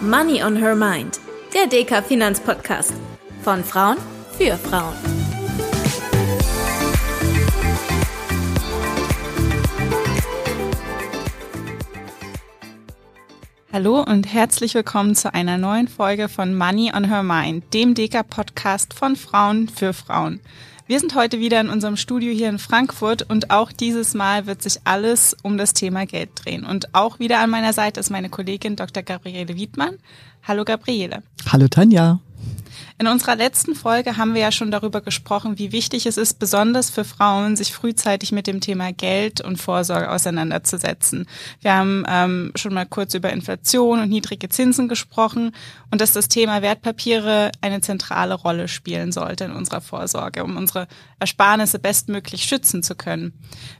Money 0.00 0.40
on 0.44 0.54
Her 0.54 0.76
Mind, 0.76 1.18
der 1.52 1.66
DK 1.66 2.04
Finanzpodcast. 2.04 2.94
Von 3.42 3.64
Frauen 3.64 3.96
für 4.30 4.56
Frauen. 4.56 4.94
Hallo 13.72 14.04
und 14.04 14.32
herzlich 14.32 14.74
willkommen 14.76 15.16
zu 15.16 15.34
einer 15.34 15.58
neuen 15.58 15.88
Folge 15.88 16.28
von 16.28 16.56
Money 16.56 16.92
on 16.94 17.02
Her 17.02 17.24
Mind, 17.24 17.74
dem 17.74 17.94
DK-Podcast 17.94 18.94
von 18.94 19.16
Frauen 19.16 19.68
für 19.68 19.92
Frauen. 19.92 20.38
Wir 20.88 21.00
sind 21.00 21.14
heute 21.14 21.38
wieder 21.38 21.60
in 21.60 21.68
unserem 21.68 21.98
Studio 21.98 22.32
hier 22.32 22.48
in 22.48 22.58
Frankfurt 22.58 23.28
und 23.28 23.50
auch 23.50 23.72
dieses 23.72 24.14
Mal 24.14 24.46
wird 24.46 24.62
sich 24.62 24.78
alles 24.84 25.36
um 25.42 25.58
das 25.58 25.74
Thema 25.74 26.06
Geld 26.06 26.30
drehen. 26.34 26.64
Und 26.64 26.94
auch 26.94 27.18
wieder 27.18 27.40
an 27.40 27.50
meiner 27.50 27.74
Seite 27.74 28.00
ist 28.00 28.08
meine 28.08 28.30
Kollegin 28.30 28.74
Dr. 28.74 29.02
Gabriele 29.02 29.54
Wiedmann. 29.54 29.98
Hallo 30.44 30.64
Gabriele. 30.64 31.22
Hallo 31.52 31.68
Tanja. 31.68 32.20
In 33.00 33.06
unserer 33.06 33.36
letzten 33.36 33.76
Folge 33.76 34.16
haben 34.16 34.34
wir 34.34 34.40
ja 34.40 34.50
schon 34.50 34.72
darüber 34.72 35.00
gesprochen, 35.00 35.56
wie 35.56 35.70
wichtig 35.70 36.04
es 36.06 36.16
ist, 36.16 36.40
besonders 36.40 36.90
für 36.90 37.04
Frauen, 37.04 37.54
sich 37.54 37.72
frühzeitig 37.72 38.32
mit 38.32 38.48
dem 38.48 38.60
Thema 38.60 38.92
Geld 38.92 39.40
und 39.40 39.56
Vorsorge 39.56 40.10
auseinanderzusetzen. 40.10 41.28
Wir 41.60 41.74
haben 41.74 42.04
ähm, 42.08 42.50
schon 42.56 42.74
mal 42.74 42.86
kurz 42.86 43.14
über 43.14 43.32
Inflation 43.32 44.00
und 44.00 44.08
niedrige 44.08 44.48
Zinsen 44.48 44.88
gesprochen 44.88 45.52
und 45.92 46.00
dass 46.00 46.12
das 46.12 46.26
Thema 46.26 46.60
Wertpapiere 46.60 47.52
eine 47.60 47.80
zentrale 47.82 48.34
Rolle 48.34 48.66
spielen 48.66 49.12
sollte 49.12 49.44
in 49.44 49.52
unserer 49.52 49.80
Vorsorge, 49.80 50.42
um 50.42 50.56
unsere 50.56 50.88
Ersparnisse 51.20 51.78
bestmöglich 51.78 52.42
schützen 52.42 52.82
zu 52.82 52.96
können. 52.96 53.32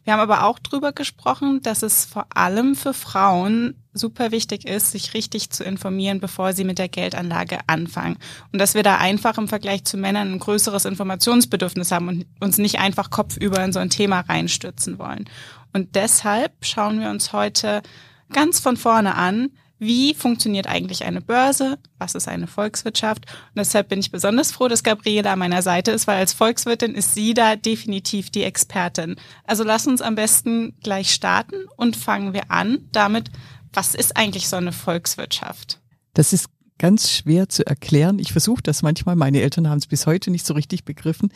Wir 0.04 0.12
haben 0.12 0.20
aber 0.20 0.44
auch 0.44 0.60
darüber 0.60 0.92
gesprochen, 0.92 1.60
dass 1.62 1.82
es 1.82 2.04
vor 2.04 2.26
allem 2.36 2.76
für 2.76 2.94
Frauen 2.94 3.74
super 3.98 4.30
wichtig 4.30 4.66
ist, 4.66 4.92
sich 4.92 5.14
richtig 5.14 5.50
zu 5.50 5.64
informieren, 5.64 6.20
bevor 6.20 6.52
sie 6.52 6.64
mit 6.64 6.78
der 6.78 6.88
Geldanlage 6.88 7.58
anfangen. 7.66 8.16
Und 8.52 8.60
dass 8.60 8.74
wir 8.74 8.82
da 8.82 8.98
einfach 8.98 9.38
im 9.38 9.48
Vergleich 9.48 9.84
zu 9.84 9.96
Männern 9.96 10.32
ein 10.32 10.38
größeres 10.38 10.84
Informationsbedürfnis 10.84 11.92
haben 11.92 12.08
und 12.08 12.26
uns 12.40 12.58
nicht 12.58 12.78
einfach 12.78 13.10
kopfüber 13.10 13.64
in 13.64 13.72
so 13.72 13.78
ein 13.78 13.90
Thema 13.90 14.20
reinstürzen 14.20 14.98
wollen. 14.98 15.28
Und 15.72 15.94
deshalb 15.94 16.52
schauen 16.64 17.00
wir 17.00 17.10
uns 17.10 17.32
heute 17.32 17.82
ganz 18.30 18.60
von 18.60 18.76
vorne 18.76 19.14
an, 19.14 19.50
wie 19.78 20.12
funktioniert 20.12 20.66
eigentlich 20.66 21.04
eine 21.04 21.20
Börse? 21.20 21.78
Was 21.98 22.16
ist 22.16 22.26
eine 22.26 22.48
Volkswirtschaft? 22.48 23.26
Und 23.26 23.58
deshalb 23.58 23.88
bin 23.88 24.00
ich 24.00 24.10
besonders 24.10 24.50
froh, 24.50 24.66
dass 24.66 24.82
Gabriele 24.82 25.30
an 25.30 25.38
meiner 25.38 25.62
Seite 25.62 25.92
ist, 25.92 26.08
weil 26.08 26.16
als 26.16 26.32
Volkswirtin 26.32 26.94
ist 26.94 27.14
sie 27.14 27.32
da 27.32 27.54
definitiv 27.54 28.30
die 28.30 28.42
Expertin. 28.42 29.16
Also 29.44 29.62
lass 29.62 29.86
uns 29.86 30.02
am 30.02 30.16
besten 30.16 30.74
gleich 30.82 31.12
starten 31.12 31.66
und 31.76 31.96
fangen 31.96 32.32
wir 32.32 32.50
an 32.50 32.88
damit, 32.90 33.30
was 33.72 33.94
ist 33.94 34.16
eigentlich 34.16 34.48
so 34.48 34.56
eine 34.56 34.72
Volkswirtschaft? 34.72 35.80
Das 36.14 36.32
ist 36.32 36.48
ganz 36.78 37.10
schwer 37.10 37.48
zu 37.48 37.66
erklären. 37.66 38.18
Ich 38.18 38.32
versuche 38.32 38.62
das 38.62 38.82
manchmal. 38.82 39.16
Meine 39.16 39.40
Eltern 39.40 39.68
haben 39.68 39.78
es 39.78 39.86
bis 39.86 40.06
heute 40.06 40.30
nicht 40.30 40.46
so 40.46 40.54
richtig 40.54 40.84
begriffen. 40.84 41.32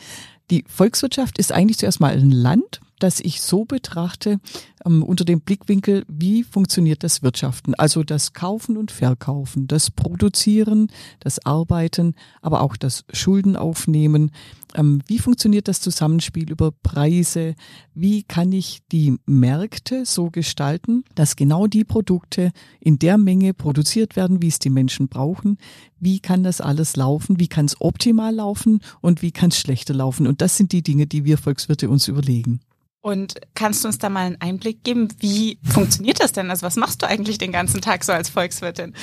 Die 0.49 0.63
Volkswirtschaft 0.67 1.37
ist 1.37 1.51
eigentlich 1.51 1.77
zuerst 1.77 1.99
mal 1.99 2.13
ein 2.13 2.31
Land, 2.31 2.79
das 3.03 3.19
ich 3.19 3.41
so 3.41 3.65
betrachte 3.65 4.39
ähm, 4.85 5.03
unter 5.03 5.25
dem 5.25 5.41
Blickwinkel, 5.41 6.05
wie 6.07 6.43
funktioniert 6.43 7.03
das 7.03 7.21
Wirtschaften? 7.21 7.75
Also 7.75 8.03
das 8.03 8.31
Kaufen 8.31 8.77
und 8.77 8.91
Verkaufen, 8.91 9.67
das 9.67 9.91
Produzieren, 9.91 10.87
das 11.19 11.45
Arbeiten, 11.45 12.15
aber 12.41 12.61
auch 12.61 12.77
das 12.77 13.03
Schuldenaufnehmen. 13.11 14.31
Ähm, 14.73 15.01
wie 15.05 15.19
funktioniert 15.19 15.67
das 15.67 15.81
Zusammenspiel 15.81 16.49
über 16.49 16.71
Preise? 16.71 17.55
Wie 17.93 18.23
kann 18.23 18.53
ich 18.53 18.79
die 18.91 19.17
Märkte 19.25 20.05
so 20.05 20.29
gestalten, 20.29 21.03
dass 21.13 21.35
genau 21.35 21.67
die 21.67 21.83
Produkte 21.83 22.51
in 22.79 22.99
der 22.99 23.17
Menge 23.17 23.53
produziert 23.53 24.15
werden, 24.15 24.41
wie 24.41 24.47
es 24.47 24.59
die 24.59 24.69
Menschen 24.69 25.09
brauchen? 25.09 25.57
Wie 25.99 26.21
kann 26.21 26.43
das 26.43 26.61
alles 26.61 26.95
laufen? 26.95 27.39
Wie 27.39 27.49
kann 27.49 27.65
es 27.65 27.79
optimal 27.81 28.33
laufen? 28.33 28.79
Und 29.01 29.21
wie 29.21 29.31
kann 29.31 29.49
es 29.49 29.59
schlechter 29.59 29.93
laufen? 29.93 30.25
Und 30.25 30.41
das 30.41 30.55
sind 30.55 30.71
die 30.71 30.83
Dinge, 30.83 31.05
die 31.05 31.25
wir 31.25 31.37
Volkswirte 31.37 31.89
uns 31.89 32.07
überlegen. 32.07 32.61
Und 33.03 33.35
kannst 33.53 33.83
du 33.83 33.89
uns 33.89 33.97
da 33.97 34.07
mal 34.07 34.25
einen 34.25 34.39
Einblick 34.39 34.85
geben? 34.85 35.09
Wie 35.19 35.59
funktioniert 35.61 36.21
das 36.21 36.31
denn? 36.31 36.49
Also 36.49 36.65
was 36.65 36.77
machst 36.77 37.01
du 37.01 37.05
eigentlich 37.05 37.37
den 37.37 37.51
ganzen 37.51 37.81
Tag 37.81 38.05
so 38.05 38.13
als 38.13 38.29
Volkswirtin? 38.29 38.93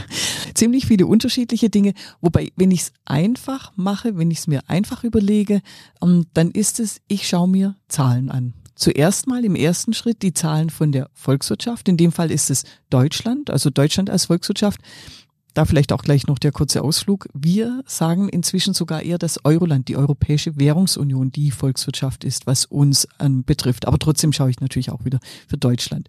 Ziemlich 0.54 0.86
viele 0.86 1.06
unterschiedliche 1.06 1.68
Dinge. 1.68 1.92
Wobei, 2.22 2.52
wenn 2.56 2.70
ich 2.70 2.80
es 2.80 2.92
einfach 3.04 3.72
mache, 3.76 4.16
wenn 4.16 4.30
ich 4.30 4.38
es 4.38 4.46
mir 4.46 4.62
einfach 4.66 5.04
überlege, 5.04 5.60
ähm, 6.02 6.24
dann 6.32 6.52
ist 6.52 6.80
es, 6.80 7.02
ich 7.06 7.28
schaue 7.28 7.48
mir 7.48 7.76
Zahlen 7.86 8.30
an. 8.30 8.54
Zuerst 8.76 9.26
mal 9.26 9.44
im 9.44 9.54
ersten 9.54 9.92
Schritt 9.92 10.22
die 10.22 10.32
Zahlen 10.32 10.70
von 10.70 10.90
der 10.90 11.10
Volkswirtschaft. 11.12 11.86
In 11.86 11.98
dem 11.98 12.12
Fall 12.12 12.30
ist 12.30 12.48
es 12.48 12.64
Deutschland, 12.88 13.50
also 13.50 13.68
Deutschland 13.68 14.08
als 14.08 14.24
Volkswirtschaft. 14.24 14.80
Da 15.54 15.64
vielleicht 15.64 15.92
auch 15.92 16.02
gleich 16.02 16.26
noch 16.26 16.38
der 16.38 16.52
kurze 16.52 16.82
Ausflug. 16.82 17.28
Wir 17.34 17.82
sagen 17.86 18.28
inzwischen 18.28 18.74
sogar 18.74 19.02
eher, 19.02 19.18
dass 19.18 19.44
Euroland, 19.44 19.88
die 19.88 19.96
Europäische 19.96 20.58
Währungsunion, 20.58 21.32
die 21.32 21.50
Volkswirtschaft 21.50 22.24
ist, 22.24 22.46
was 22.46 22.66
uns 22.66 23.08
ähm, 23.18 23.44
betrifft. 23.44 23.86
Aber 23.86 23.98
trotzdem 23.98 24.32
schaue 24.32 24.50
ich 24.50 24.60
natürlich 24.60 24.90
auch 24.90 25.04
wieder 25.04 25.18
für 25.48 25.56
Deutschland. 25.58 26.08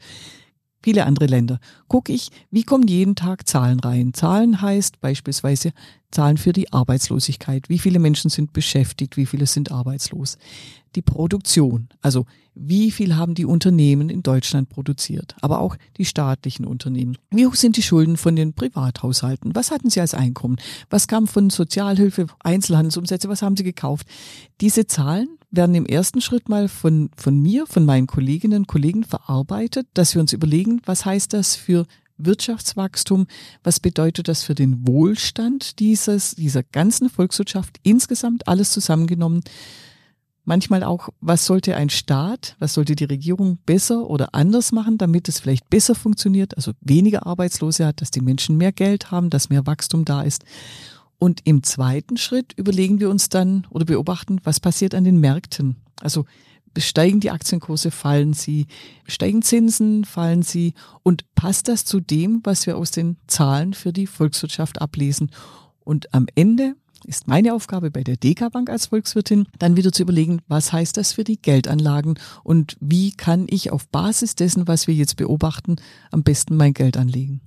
Viele 0.83 1.05
andere 1.05 1.27
Länder. 1.27 1.59
Gucke 1.87 2.11
ich, 2.11 2.29
wie 2.49 2.63
kommen 2.63 2.87
jeden 2.87 3.15
Tag 3.15 3.47
Zahlen 3.47 3.79
rein? 3.79 4.13
Zahlen 4.13 4.61
heißt 4.61 4.99
beispielsweise 4.99 5.71
Zahlen 6.11 6.37
für 6.37 6.53
die 6.53 6.73
Arbeitslosigkeit. 6.73 7.69
Wie 7.69 7.79
viele 7.79 7.99
Menschen 7.99 8.29
sind 8.29 8.51
beschäftigt? 8.51 9.15
Wie 9.15 9.25
viele 9.25 9.45
sind 9.45 9.71
arbeitslos? 9.71 10.37
Die 10.95 11.01
Produktion. 11.01 11.87
Also 12.01 12.25
wie 12.53 12.91
viel 12.91 13.15
haben 13.15 13.33
die 13.33 13.45
Unternehmen 13.45 14.09
in 14.09 14.23
Deutschland 14.23 14.69
produziert, 14.69 15.35
aber 15.39 15.61
auch 15.61 15.77
die 15.97 16.03
staatlichen 16.03 16.65
Unternehmen. 16.65 17.17
Wie 17.29 17.45
hoch 17.45 17.55
sind 17.55 17.77
die 17.77 17.81
Schulden 17.81 18.17
von 18.17 18.35
den 18.35 18.53
Privathaushalten? 18.53 19.55
Was 19.55 19.71
hatten 19.71 19.89
sie 19.89 20.01
als 20.01 20.13
Einkommen? 20.13 20.57
Was 20.89 21.07
kam 21.07 21.27
von 21.27 21.49
Sozialhilfe, 21.49 22.27
Einzelhandelsumsätze? 22.39 23.29
Was 23.29 23.41
haben 23.41 23.55
sie 23.55 23.63
gekauft? 23.63 24.05
Diese 24.59 24.85
Zahlen 24.85 25.29
werden 25.51 25.75
im 25.75 25.85
ersten 25.85 26.21
Schritt 26.21 26.49
mal 26.49 26.67
von, 26.67 27.09
von 27.15 27.39
mir, 27.39 27.67
von 27.67 27.85
meinen 27.85 28.07
Kolleginnen 28.07 28.61
und 28.61 28.67
Kollegen 28.67 29.03
verarbeitet, 29.03 29.87
dass 29.93 30.15
wir 30.15 30.21
uns 30.21 30.33
überlegen, 30.33 30.81
was 30.85 31.05
heißt 31.05 31.33
das 31.33 31.55
für 31.55 31.85
Wirtschaftswachstum, 32.17 33.27
was 33.63 33.79
bedeutet 33.79 34.27
das 34.27 34.43
für 34.43 34.55
den 34.55 34.87
Wohlstand 34.87 35.79
dieses, 35.79 36.35
dieser 36.35 36.63
ganzen 36.63 37.09
Volkswirtschaft? 37.09 37.77
Insgesamt 37.83 38.47
alles 38.47 38.71
zusammengenommen. 38.71 39.41
Manchmal 40.43 40.83
auch, 40.83 41.09
was 41.19 41.45
sollte 41.45 41.75
ein 41.75 41.89
Staat, 41.89 42.55
was 42.59 42.73
sollte 42.73 42.95
die 42.95 43.05
Regierung 43.05 43.59
besser 43.65 44.09
oder 44.09 44.33
anders 44.33 44.71
machen, 44.71 44.97
damit 44.97 45.29
es 45.29 45.39
vielleicht 45.39 45.69
besser 45.69 45.93
funktioniert, 45.93 46.57
also 46.57 46.71
weniger 46.81 47.27
Arbeitslose 47.27 47.85
hat, 47.85 48.01
dass 48.01 48.09
die 48.09 48.21
Menschen 48.21 48.57
mehr 48.57 48.71
Geld 48.71 49.11
haben, 49.11 49.29
dass 49.29 49.49
mehr 49.49 49.67
Wachstum 49.67 50.03
da 50.03 50.23
ist. 50.23 50.43
Und 51.23 51.41
im 51.43 51.61
zweiten 51.61 52.17
Schritt 52.17 52.53
überlegen 52.57 52.99
wir 52.99 53.07
uns 53.11 53.29
dann 53.29 53.67
oder 53.69 53.85
beobachten, 53.85 54.41
was 54.43 54.59
passiert 54.59 54.95
an 54.95 55.03
den 55.03 55.19
Märkten. 55.19 55.75
Also 56.01 56.25
steigen 56.75 57.19
die 57.19 57.29
Aktienkurse, 57.29 57.91
fallen 57.91 58.33
sie, 58.33 58.65
steigen 59.05 59.43
Zinsen, 59.43 60.03
fallen 60.03 60.41
sie 60.41 60.73
und 61.03 61.31
passt 61.35 61.67
das 61.67 61.85
zu 61.85 61.99
dem, 61.99 62.41
was 62.43 62.65
wir 62.65 62.75
aus 62.75 62.89
den 62.89 63.17
Zahlen 63.27 63.75
für 63.75 63.93
die 63.93 64.07
Volkswirtschaft 64.07 64.81
ablesen? 64.81 65.29
Und 65.81 66.11
am 66.11 66.25
Ende 66.33 66.73
ist 67.05 67.27
meine 67.27 67.53
Aufgabe 67.53 67.91
bei 67.91 68.03
der 68.03 68.17
DK 68.17 68.49
Bank 68.49 68.71
als 68.71 68.87
Volkswirtin, 68.87 69.47
dann 69.59 69.77
wieder 69.77 69.91
zu 69.91 70.01
überlegen, 70.01 70.41
was 70.47 70.73
heißt 70.73 70.97
das 70.97 71.13
für 71.13 71.23
die 71.23 71.39
Geldanlagen 71.39 72.15
und 72.43 72.77
wie 72.79 73.11
kann 73.11 73.45
ich 73.47 73.71
auf 73.71 73.87
Basis 73.89 74.33
dessen, 74.33 74.67
was 74.67 74.87
wir 74.87 74.95
jetzt 74.95 75.17
beobachten, 75.17 75.75
am 76.09 76.23
besten 76.23 76.57
mein 76.57 76.73
Geld 76.73 76.97
anlegen. 76.97 77.41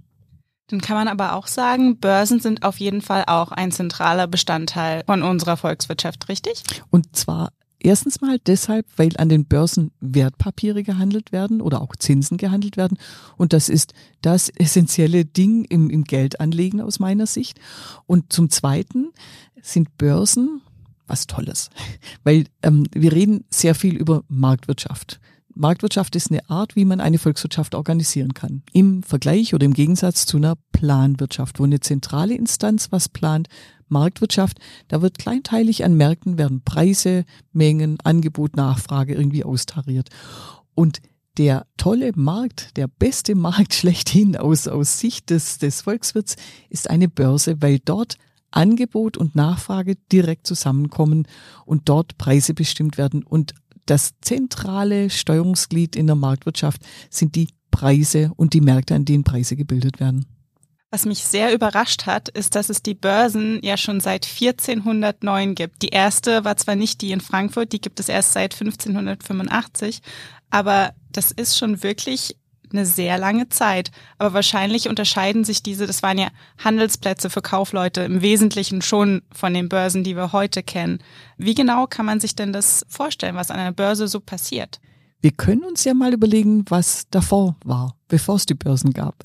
Dann 0.68 0.80
kann 0.80 0.96
man 0.96 1.08
aber 1.08 1.34
auch 1.34 1.46
sagen, 1.46 1.98
Börsen 1.98 2.40
sind 2.40 2.62
auf 2.62 2.78
jeden 2.78 3.02
Fall 3.02 3.24
auch 3.26 3.52
ein 3.52 3.70
zentraler 3.70 4.26
Bestandteil 4.26 5.02
von 5.06 5.22
unserer 5.22 5.56
Volkswirtschaft, 5.56 6.28
richtig? 6.28 6.62
Und 6.90 7.14
zwar 7.16 7.50
Erstens 7.84 8.22
mal 8.22 8.38
deshalb, 8.38 8.86
weil 8.96 9.10
an 9.18 9.28
den 9.28 9.44
Börsen 9.44 9.90
Wertpapiere 10.00 10.82
gehandelt 10.82 11.32
werden 11.32 11.60
oder 11.60 11.82
auch 11.82 11.94
Zinsen 11.94 12.38
gehandelt 12.38 12.78
werden. 12.78 12.96
Und 13.36 13.52
das 13.52 13.68
ist 13.68 13.92
das 14.22 14.48
essentielle 14.48 15.26
Ding 15.26 15.64
im, 15.66 15.90
im 15.90 16.04
Geldanlegen 16.04 16.80
aus 16.80 16.98
meiner 16.98 17.26
Sicht. 17.26 17.60
Und 18.06 18.32
zum 18.32 18.48
Zweiten 18.48 19.12
sind 19.60 19.98
Börsen 19.98 20.62
was 21.06 21.26
Tolles, 21.26 21.68
weil 22.24 22.46
ähm, 22.62 22.86
wir 22.94 23.12
reden 23.12 23.44
sehr 23.50 23.74
viel 23.74 23.96
über 23.96 24.24
Marktwirtschaft. 24.28 25.20
Marktwirtschaft 25.54 26.16
ist 26.16 26.30
eine 26.30 26.48
Art, 26.50 26.76
wie 26.76 26.84
man 26.84 27.00
eine 27.00 27.18
Volkswirtschaft 27.18 27.74
organisieren 27.74 28.34
kann. 28.34 28.62
Im 28.72 29.02
Vergleich 29.02 29.54
oder 29.54 29.64
im 29.64 29.74
Gegensatz 29.74 30.26
zu 30.26 30.36
einer 30.36 30.56
Planwirtschaft, 30.72 31.58
wo 31.58 31.64
eine 31.64 31.80
zentrale 31.80 32.34
Instanz 32.34 32.90
was 32.90 33.08
plant, 33.08 33.48
Marktwirtschaft, 33.88 34.58
da 34.88 35.02
wird 35.02 35.18
kleinteilig 35.18 35.84
an 35.84 35.94
Märkten 35.94 36.38
werden 36.38 36.62
Preise, 36.64 37.24
Mengen, 37.52 37.98
Angebot, 38.02 38.56
Nachfrage 38.56 39.14
irgendwie 39.14 39.44
austariert. 39.44 40.08
Und 40.74 41.00
der 41.38 41.66
tolle 41.76 42.12
Markt, 42.14 42.76
der 42.76 42.88
beste 42.88 43.34
Markt 43.34 43.74
schlechthin 43.74 44.36
aus, 44.36 44.68
aus 44.68 44.98
Sicht 44.98 45.30
des, 45.30 45.58
des 45.58 45.82
Volkswirts 45.82 46.36
ist 46.68 46.90
eine 46.90 47.08
Börse, 47.08 47.60
weil 47.60 47.78
dort 47.78 48.16
Angebot 48.50 49.16
und 49.16 49.34
Nachfrage 49.34 49.96
direkt 50.12 50.46
zusammenkommen 50.46 51.26
und 51.66 51.88
dort 51.88 52.18
Preise 52.18 52.54
bestimmt 52.54 52.98
werden. 52.98 53.24
Und 53.24 53.52
das 53.86 54.14
zentrale 54.20 55.10
Steuerungsglied 55.10 55.96
in 55.96 56.06
der 56.06 56.16
Marktwirtschaft 56.16 56.82
sind 57.10 57.34
die 57.34 57.48
Preise 57.70 58.30
und 58.36 58.54
die 58.54 58.60
Märkte, 58.60 58.94
an 58.94 59.04
denen 59.04 59.24
Preise 59.24 59.56
gebildet 59.56 60.00
werden. 60.00 60.26
Was 60.90 61.06
mich 61.06 61.24
sehr 61.24 61.52
überrascht 61.52 62.06
hat, 62.06 62.28
ist, 62.28 62.54
dass 62.54 62.68
es 62.68 62.80
die 62.80 62.94
Börsen 62.94 63.58
ja 63.64 63.76
schon 63.76 63.98
seit 63.98 64.26
1409 64.26 65.56
gibt. 65.56 65.82
Die 65.82 65.88
erste 65.88 66.44
war 66.44 66.56
zwar 66.56 66.76
nicht 66.76 67.02
die 67.02 67.10
in 67.10 67.20
Frankfurt, 67.20 67.72
die 67.72 67.80
gibt 67.80 67.98
es 67.98 68.08
erst 68.08 68.32
seit 68.32 68.54
1585, 68.54 70.02
aber 70.50 70.94
das 71.10 71.32
ist 71.32 71.58
schon 71.58 71.82
wirklich 71.82 72.36
eine 72.72 72.86
sehr 72.86 73.18
lange 73.18 73.48
Zeit. 73.48 73.90
Aber 74.18 74.34
wahrscheinlich 74.34 74.88
unterscheiden 74.88 75.44
sich 75.44 75.62
diese, 75.62 75.86
das 75.86 76.02
waren 76.02 76.18
ja 76.18 76.28
Handelsplätze 76.58 77.30
für 77.30 77.42
Kaufleute 77.42 78.02
im 78.02 78.22
Wesentlichen 78.22 78.82
schon 78.82 79.22
von 79.32 79.54
den 79.54 79.68
Börsen, 79.68 80.04
die 80.04 80.16
wir 80.16 80.32
heute 80.32 80.62
kennen. 80.62 80.98
Wie 81.36 81.54
genau 81.54 81.86
kann 81.86 82.06
man 82.06 82.20
sich 82.20 82.34
denn 82.34 82.52
das 82.52 82.84
vorstellen, 82.88 83.36
was 83.36 83.50
an 83.50 83.58
einer 83.58 83.72
Börse 83.72 84.08
so 84.08 84.20
passiert? 84.20 84.80
Wir 85.20 85.32
können 85.32 85.64
uns 85.64 85.84
ja 85.84 85.94
mal 85.94 86.12
überlegen, 86.12 86.64
was 86.68 87.08
davor 87.10 87.56
war, 87.64 87.96
bevor 88.08 88.36
es 88.36 88.46
die 88.46 88.54
Börsen 88.54 88.92
gab 88.92 89.24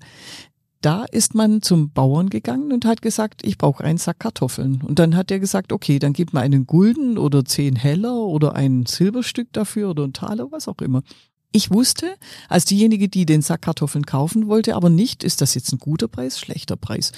da 0.81 1.03
ist 1.03 1.35
man 1.35 1.61
zum 1.61 1.91
Bauern 1.91 2.29
gegangen 2.29 2.71
und 2.71 2.85
hat 2.85 3.01
gesagt, 3.01 3.45
ich 3.45 3.57
brauche 3.57 3.83
einen 3.83 3.97
Sack 3.97 4.19
Kartoffeln. 4.19 4.81
Und 4.81 4.99
dann 4.99 5.15
hat 5.15 5.29
er 5.29 5.39
gesagt, 5.39 5.73
okay, 5.73 5.99
dann 5.99 6.13
gib 6.13 6.33
mir 6.33 6.39
einen 6.39 6.67
Gulden 6.67 7.17
oder 7.17 7.43
zehn 7.43 7.75
Heller 7.75 8.15
oder 8.15 8.55
ein 8.55 8.85
Silberstück 8.85 9.51
dafür 9.51 9.89
oder 9.89 10.05
ein 10.05 10.13
Taler, 10.13 10.51
was 10.51 10.67
auch 10.67 10.79
immer. 10.79 11.01
Ich 11.51 11.71
wusste, 11.71 12.15
als 12.47 12.65
diejenige, 12.65 13.09
die 13.09 13.25
den 13.25 13.41
Sack 13.41 13.63
Kartoffeln 13.63 14.05
kaufen 14.05 14.47
wollte, 14.47 14.75
aber 14.75 14.89
nicht, 14.89 15.23
ist 15.23 15.41
das 15.41 15.55
jetzt 15.55 15.71
ein 15.71 15.79
guter 15.79 16.07
Preis, 16.07 16.39
schlechter 16.39 16.75
Preis. 16.75 17.11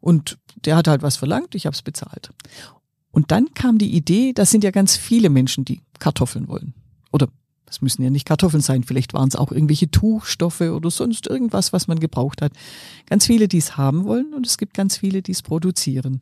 Und 0.00 0.38
der 0.64 0.76
hat 0.76 0.88
halt 0.88 1.02
was 1.02 1.16
verlangt, 1.16 1.54
ich 1.54 1.64
habe 1.64 1.74
es 1.74 1.82
bezahlt. 1.82 2.30
Und 3.10 3.30
dann 3.30 3.54
kam 3.54 3.78
die 3.78 3.94
Idee, 3.94 4.32
das 4.34 4.50
sind 4.50 4.62
ja 4.62 4.70
ganz 4.70 4.96
viele 4.96 5.30
Menschen, 5.30 5.64
die 5.64 5.80
Kartoffeln 5.98 6.48
wollen. 6.48 6.74
Oder 7.12 7.28
das 7.64 7.80
müssen 7.80 8.02
ja 8.02 8.10
nicht 8.10 8.26
Kartoffeln 8.26 8.62
sein, 8.62 8.84
vielleicht 8.84 9.14
waren 9.14 9.28
es 9.28 9.36
auch 9.36 9.52
irgendwelche 9.52 9.90
Tuchstoffe 9.90 10.60
oder 10.60 10.90
sonst 10.90 11.26
irgendwas, 11.26 11.72
was 11.72 11.86
man 11.86 12.00
gebraucht 12.00 12.42
hat. 12.42 12.52
Ganz 13.06 13.26
viele, 13.26 13.48
die 13.48 13.58
es 13.58 13.76
haben 13.76 14.04
wollen 14.04 14.34
und 14.34 14.46
es 14.46 14.58
gibt 14.58 14.74
ganz 14.74 14.96
viele, 14.98 15.22
die 15.22 15.32
es 15.32 15.42
produzieren. 15.42 16.20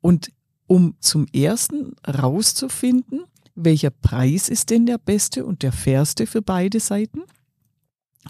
Und 0.00 0.30
um 0.66 0.94
zum 1.00 1.26
ersten 1.32 1.94
rauszufinden, 2.06 3.24
welcher 3.54 3.90
Preis 3.90 4.48
ist 4.48 4.70
denn 4.70 4.86
der 4.86 4.98
beste 4.98 5.44
und 5.44 5.62
der 5.62 5.72
fairste 5.72 6.26
für 6.26 6.42
beide 6.42 6.80
Seiten, 6.80 7.22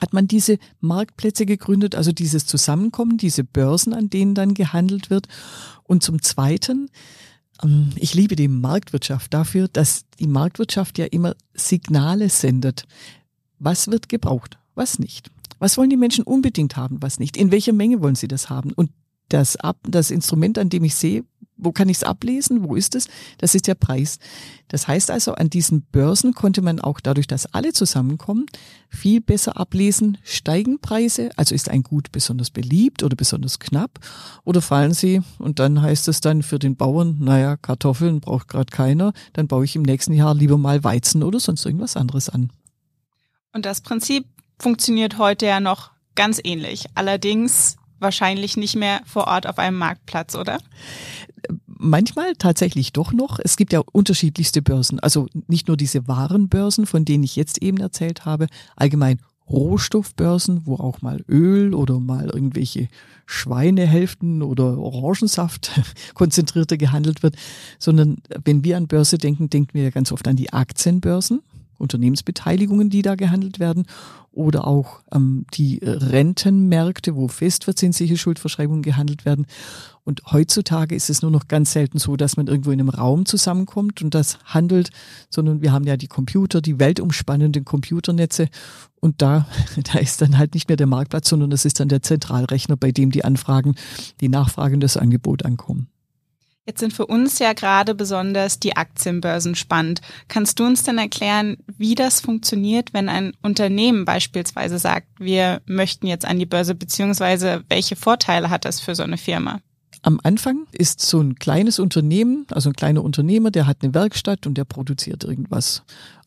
hat 0.01 0.13
man 0.13 0.27
diese 0.27 0.59
Marktplätze 0.81 1.47
gegründet, 1.47 1.95
also 1.95 2.11
dieses 2.11 2.47
Zusammenkommen, 2.47 3.17
diese 3.17 3.45
Börsen, 3.45 3.95
an 3.95 4.11
denen 4.11 4.35
dann 4.35 4.55
gehandelt 4.55 5.09
wird. 5.09 5.29
Und 5.85 6.03
zum 6.03 6.21
Zweiten 6.21 6.91
ähm, 7.63 7.91
ich 7.97 8.15
liebe 8.15 8.37
die 8.37 8.49
Marktwirtschaft 8.49 9.33
dafür, 9.35 9.69
dass 9.69 10.05
die 10.19 10.27
Marktwirtschaft 10.27 10.99
ja 10.99 11.07
immer 11.07 11.35
Signale 11.55 12.29
sendet. 12.29 12.85
Was 13.59 13.89
wird 13.89 14.09
gebraucht, 14.09 14.59
was 14.75 14.99
nicht? 14.99 15.31
Was 15.59 15.79
wollen 15.79 15.91
die 15.91 15.97
Menschen 15.97 16.25
unbedingt 16.25 16.77
haben, 16.77 17.01
was 17.01 17.19
nicht? 17.19 17.37
In 17.37 17.51
welcher 17.51 17.73
Menge 17.73 18.03
wollen 18.03 18.17
sie 18.17 18.29
das 18.29 18.51
haben? 18.51 18.73
Und 18.73 18.91
das, 19.29 19.57
das 19.89 20.11
Instrument, 20.11 20.59
an 20.59 20.69
dem 20.69 20.85
ich 20.85 20.95
sehe, 20.95 21.25
wo 21.57 21.73
kann 21.73 21.89
ich 21.89 21.99
es 21.99 22.03
ablesen? 22.03 22.65
Wo 22.65 22.75
ist 22.75 22.95
es? 22.95 23.09
Das 23.39 23.55
ist 23.55 23.67
der 23.67 23.75
Preis. 23.75 24.19
Das 24.69 24.89
heißt 24.89 25.11
also, 25.11 25.35
an 25.35 25.51
diesen 25.51 25.83
Börsen 25.83 26.35
konnte 26.35 26.63
man 26.63 26.81
auch 26.81 27.01
dadurch, 27.01 27.27
dass 27.27 27.47
alle 27.47 27.73
zusammenkommen, 27.73 28.47
viel 28.89 29.21
besser 29.21 29.59
ablesen, 29.59 30.19
steigen 30.25 30.81
Preise, 30.81 31.31
also 31.37 31.55
ist 31.55 31.69
ein 31.69 31.83
Gut 31.83 32.13
besonders 32.13 32.51
beliebt 32.51 33.03
oder 33.03 33.15
besonders 33.15 33.59
knapp 33.59 34.01
oder 34.45 34.63
fallen 34.63 34.95
sie 34.95 35.23
und 35.39 35.59
dann 35.59 35.81
heißt 35.83 36.09
es 36.09 36.21
dann 36.21 36.43
für 36.43 36.59
den 36.59 36.77
Bauern, 36.77 37.19
naja, 37.21 37.57
Kartoffeln 37.57 38.21
braucht 38.21 38.49
gerade 38.49 38.71
keiner, 38.71 39.13
dann 39.33 39.49
baue 39.49 39.65
ich 39.65 39.77
im 39.77 39.83
nächsten 39.83 40.13
Jahr 40.13 40.35
lieber 40.35 40.59
mal 40.59 40.83
Weizen 40.83 41.23
oder 41.23 41.41
sonst 41.41 41.65
irgendwas 41.67 41.97
anderes 41.97 42.29
an. 42.29 42.51
Und 43.53 43.67
das 43.67 43.81
Prinzip 43.81 44.27
funktioniert 44.59 45.19
heute 45.19 45.47
ja 45.47 45.61
noch 45.61 45.91
ganz 46.15 46.41
ähnlich. 46.43 46.87
Allerdings 46.95 47.77
wahrscheinlich 47.99 48.57
nicht 48.57 48.77
mehr 48.77 49.01
vor 49.05 49.27
Ort 49.27 49.47
auf 49.47 49.59
einem 49.59 49.79
Marktplatz, 49.79 50.35
oder? 50.35 50.59
Manchmal 51.67 52.35
tatsächlich 52.35 52.93
doch 52.93 53.13
noch. 53.13 53.39
Es 53.43 53.57
gibt 53.57 53.73
ja 53.73 53.83
unterschiedlichste 53.93 54.63
Börsen. 54.63 55.01
Also 55.01 55.27
nicht 55.49 55.69
nur 55.69 55.77
diese 55.77 56.09
Warenbörsen, 56.09 56.87
von 56.87 57.05
denen 57.05 57.25
ich 57.25 57.37
jetzt 57.37 57.63
eben 57.63 57.79
erzählt 57.79 58.25
habe, 58.25 58.47
allgemein 58.77 59.21
Rohstoffbörsen, 59.49 60.63
wo 60.65 60.77
auch 60.77 61.03
mal 61.03 61.23
Öl 61.29 61.75
oder 61.75 62.01
mal 62.01 62.31
irgendwelche 62.31 62.89
Schweinehälften 63.27 64.43
oder 64.43 64.79
Orangensaft 64.79 65.71
konzentrierter 66.15 66.77
gehandelt 66.77 67.23
wird, 67.23 67.37
sondern 67.79 68.19
wenn 68.45 68.65
wir 68.65 68.77
an 68.77 68.87
Börse 68.87 69.19
denken, 69.19 69.51
denken 69.51 69.75
wir 69.75 69.85
ja 69.85 69.91
ganz 69.91 70.13
oft 70.13 70.27
an 70.29 70.37
die 70.37 70.53
Aktienbörsen. 70.53 71.43
Unternehmensbeteiligungen, 71.79 72.91
die 72.91 73.03
da 73.03 73.15
gehandelt 73.15 73.59
werden, 73.59 73.87
oder 74.35 74.67
auch 74.67 75.01
ähm, 75.13 75.47
die 75.55 75.81
Rentenmärkte, 75.83 77.15
wo 77.15 77.29
festverzinsliche 77.29 78.17
Schuldverschreibungen 78.17 78.83
gehandelt 78.83 79.25
werden. 79.25 79.47
Und 80.03 80.23
heutzutage 80.31 80.95
ist 80.95 81.09
es 81.09 81.23
nur 81.23 81.31
noch 81.31 81.49
ganz 81.49 81.73
selten 81.73 81.99
so, 81.99 82.17
dass 82.17 82.37
man 82.37 82.47
irgendwo 82.47 82.71
in 82.71 82.81
einem 82.81 82.91
Raum 82.91 83.25
zusammenkommt 83.25 84.03
und 84.03 84.15
das 84.15 84.39
handelt, 84.45 84.91
sondern 85.31 85.63
wir 85.63 85.73
haben 85.73 85.85
ja 85.85 85.97
die 85.97 86.09
Computer, 86.09 86.61
die 86.61 86.79
weltumspannenden 86.79 87.65
Computernetze 87.65 88.49
und 89.01 89.23
da, 89.23 89.47
da 89.93 89.99
ist 89.99 90.21
dann 90.21 90.37
halt 90.37 90.55
nicht 90.55 90.69
mehr 90.69 90.77
der 90.77 90.87
Marktplatz, 90.87 91.29
sondern 91.29 91.51
das 91.51 91.65
ist 91.65 91.81
dann 91.81 91.89
der 91.89 92.03
Zentralrechner, 92.03 92.77
bei 92.77 92.93
dem 92.93 93.11
die 93.11 93.25
Anfragen, 93.25 93.77
die 94.21 94.29
Nachfragen 94.29 94.81
das 94.81 94.97
Angebot 94.97 95.45
ankommen. 95.45 95.89
Jetzt 96.67 96.81
sind 96.81 96.95
für 96.95 97.07
uns 97.07 97.39
ja 97.39 97.53
gerade 97.53 97.95
besonders 97.95 98.59
die 98.59 98.77
Aktienbörsen 98.77 99.55
spannend. 99.55 100.01
Kannst 100.29 100.59
du 100.59 100.65
uns 100.65 100.83
denn 100.83 100.97
erklären, 100.97 101.59
wie 101.67 101.95
das 101.95 102.21
funktioniert, 102.21 102.95
wenn 102.95 103.11
ein 103.11 103.33
Unternehmen 103.43 104.07
beispielsweise 104.07 104.79
sagt, 104.79 105.09
wir 105.19 105.61
möchten 105.67 106.07
jetzt 106.07 106.25
an 106.25 106.39
die 106.39 106.47
Börse, 106.47 106.75
beziehungsweise 106.75 107.65
welche 107.69 107.97
Vorteile 107.97 108.49
hat 108.49 108.65
das 108.65 108.81
für 108.81 108.95
so 108.95 109.03
eine 109.03 109.19
Firma? 109.19 109.61
Am 110.01 110.21
Anfang 110.23 110.67
ist 110.73 111.03
so 111.03 111.21
ein 111.21 111.35
kleines 111.35 111.79
Unternehmen, 111.79 112.47
also 112.51 112.71
ein 112.71 112.75
kleiner 112.75 113.05
Unternehmer, 113.05 113.51
der 113.51 113.67
hat 113.67 113.79
eine 113.83 113.93
Werkstatt 113.93 114.47
und 114.47 114.57
der 114.57 114.65
produziert 114.65 115.25
irgendwas. 115.25 115.83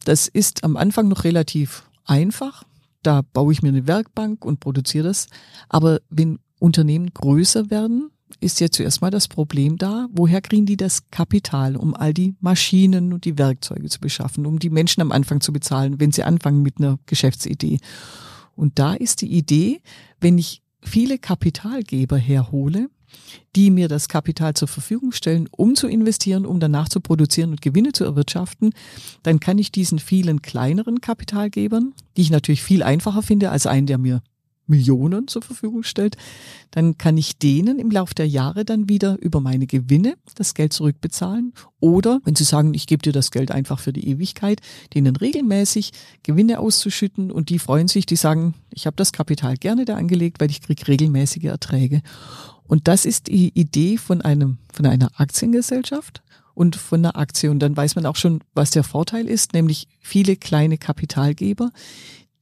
Das 0.06 0.28
ist 0.28 0.63
am 0.63 0.78
Anfang 0.78 1.07
noch 1.07 1.24
relativ 1.24 1.83
einfach. 2.06 2.63
Da 3.01 3.22
baue 3.33 3.54
ich 3.54 3.63
mir 3.63 3.69
eine 3.69 3.88
Werkbank 3.88 4.45
und 4.45 4.60
produziere 4.60 5.07
das. 5.07 5.28
Aber 5.69 6.00
wenn 6.10 6.40
Unternehmen 6.60 7.12
größer 7.13 7.69
werden, 7.69 8.12
ist 8.39 8.59
ja 8.59 8.69
zuerst 8.69 9.01
mal 9.01 9.12
das 9.12 9.27
Problem 9.27 9.77
da, 9.77 10.07
woher 10.12 10.41
kriegen 10.41 10.65
die 10.65 10.77
das 10.77 11.09
Kapital, 11.12 11.75
um 11.75 11.95
all 11.95 12.13
die 12.13 12.35
Maschinen 12.39 13.13
und 13.13 13.25
die 13.25 13.38
Werkzeuge 13.38 13.89
zu 13.89 14.00
beschaffen, 14.00 14.45
um 14.45 14.59
die 14.59 14.69
Menschen 14.69 15.01
am 15.01 15.12
Anfang 15.12 15.41
zu 15.41 15.53
bezahlen, 15.53 16.00
wenn 16.00 16.12
sie 16.12 16.24
anfangen 16.24 16.62
mit 16.62 16.79
einer 16.79 17.00
Geschäftsidee. 17.06 17.79
Und 18.56 18.79
da 18.79 18.94
ist 18.94 19.21
die 19.21 19.31
Idee, 19.31 19.81
wenn 20.19 20.38
ich 20.38 20.62
viele 20.81 21.18
Kapitalgeber 21.18 22.18
herhole, 22.18 22.89
die 23.56 23.71
mir 23.71 23.87
das 23.87 24.09
Kapital 24.09 24.54
zur 24.54 24.68
Verfügung 24.68 25.11
stellen, 25.11 25.47
um 25.52 25.75
zu 25.75 25.87
investieren, 25.87 26.45
um 26.45 26.59
danach 26.59 26.90
zu 26.90 26.99
produzieren 26.99 27.52
und 27.52 27.61
Gewinne 27.61 27.94
zu 27.94 28.04
erwirtschaften, 28.04 28.73
dann 29.23 29.40
kann 29.40 29.57
ich 29.57 29.71
diesen 29.71 29.99
vielen 29.99 30.42
kleineren 30.42 31.02
Kapitalgebern, 31.02 31.94
die 32.16 32.21
ich 32.21 32.30
natürlich 32.30 32.63
viel 32.63 32.83
einfacher 32.83 33.21
finde 33.21 33.49
als 33.49 33.66
einen, 33.66 33.87
der 33.87 33.97
mir 33.97 34.21
Millionen 34.68 35.28
zur 35.28 35.42
Verfügung 35.42 35.83
stellt, 35.83 36.18
dann 36.71 36.97
kann 36.97 37.18
ich 37.18 37.38
denen 37.38 37.80
im 37.80 37.90
Laufe 37.90 38.14
der 38.14 38.28
Jahre 38.28 38.66
dann 38.66 38.90
wieder 38.90 39.18
über 39.19 39.40
meine 39.42 39.68
Gewinne 39.68 40.16
das 40.36 40.54
Geld 40.54 40.74
zurückbezahlen. 40.74 41.54
Oder 41.80 42.19
wenn 42.24 42.36
sie 42.36 42.44
sagen, 42.44 42.74
ich 42.74 42.88
gebe 42.88 43.02
dir 43.02 43.14
das 43.14 43.31
Geld 43.31 43.52
einfach 43.52 43.80
für 43.80 43.94
die 43.94 44.07
Ewigkeit, 44.07 44.62
denen 44.94 45.16
regelmäßig 45.16 45.92
Gewinne 46.24 46.59
auszuschütten 46.59 47.31
und 47.31 47.50
die 47.50 47.59
freuen 47.59 47.88
sich, 47.88 48.06
die 48.06 48.16
sagen, 48.16 48.54
ich 48.74 48.86
habe 48.86 48.95
das 48.95 49.14
Kapital 49.14 49.57
gerne 49.57 49.86
da 49.86 49.95
angelegt, 49.95 50.40
weil 50.40 50.52
ich 50.52 50.62
kriege 50.62 50.88
regelmäßige 50.88 51.45
Erträge. 51.45 52.02
Und 52.68 52.88
das 52.88 53.06
ist 53.06 53.28
die 53.28 53.57
Idee 53.57 53.97
von 53.97 54.21
einem, 54.21 54.57
von 54.71 54.86
einer 54.86 55.09
Aktiengesellschaft 55.19 56.21
und 56.54 56.76
von 56.76 57.00
einer 57.00 57.16
Aktie. 57.16 57.50
Und 57.50 57.59
dann 57.59 57.78
weiß 57.78 57.95
man 57.95 58.06
auch 58.06 58.16
schon, 58.16 58.44
was 58.54 58.71
der 58.71 58.83
Vorteil 58.83 59.28
ist, 59.28 59.54
nämlich 59.54 59.88
viele 60.00 60.36
kleine 60.36 60.78
Kapitalgeber, 60.78 61.71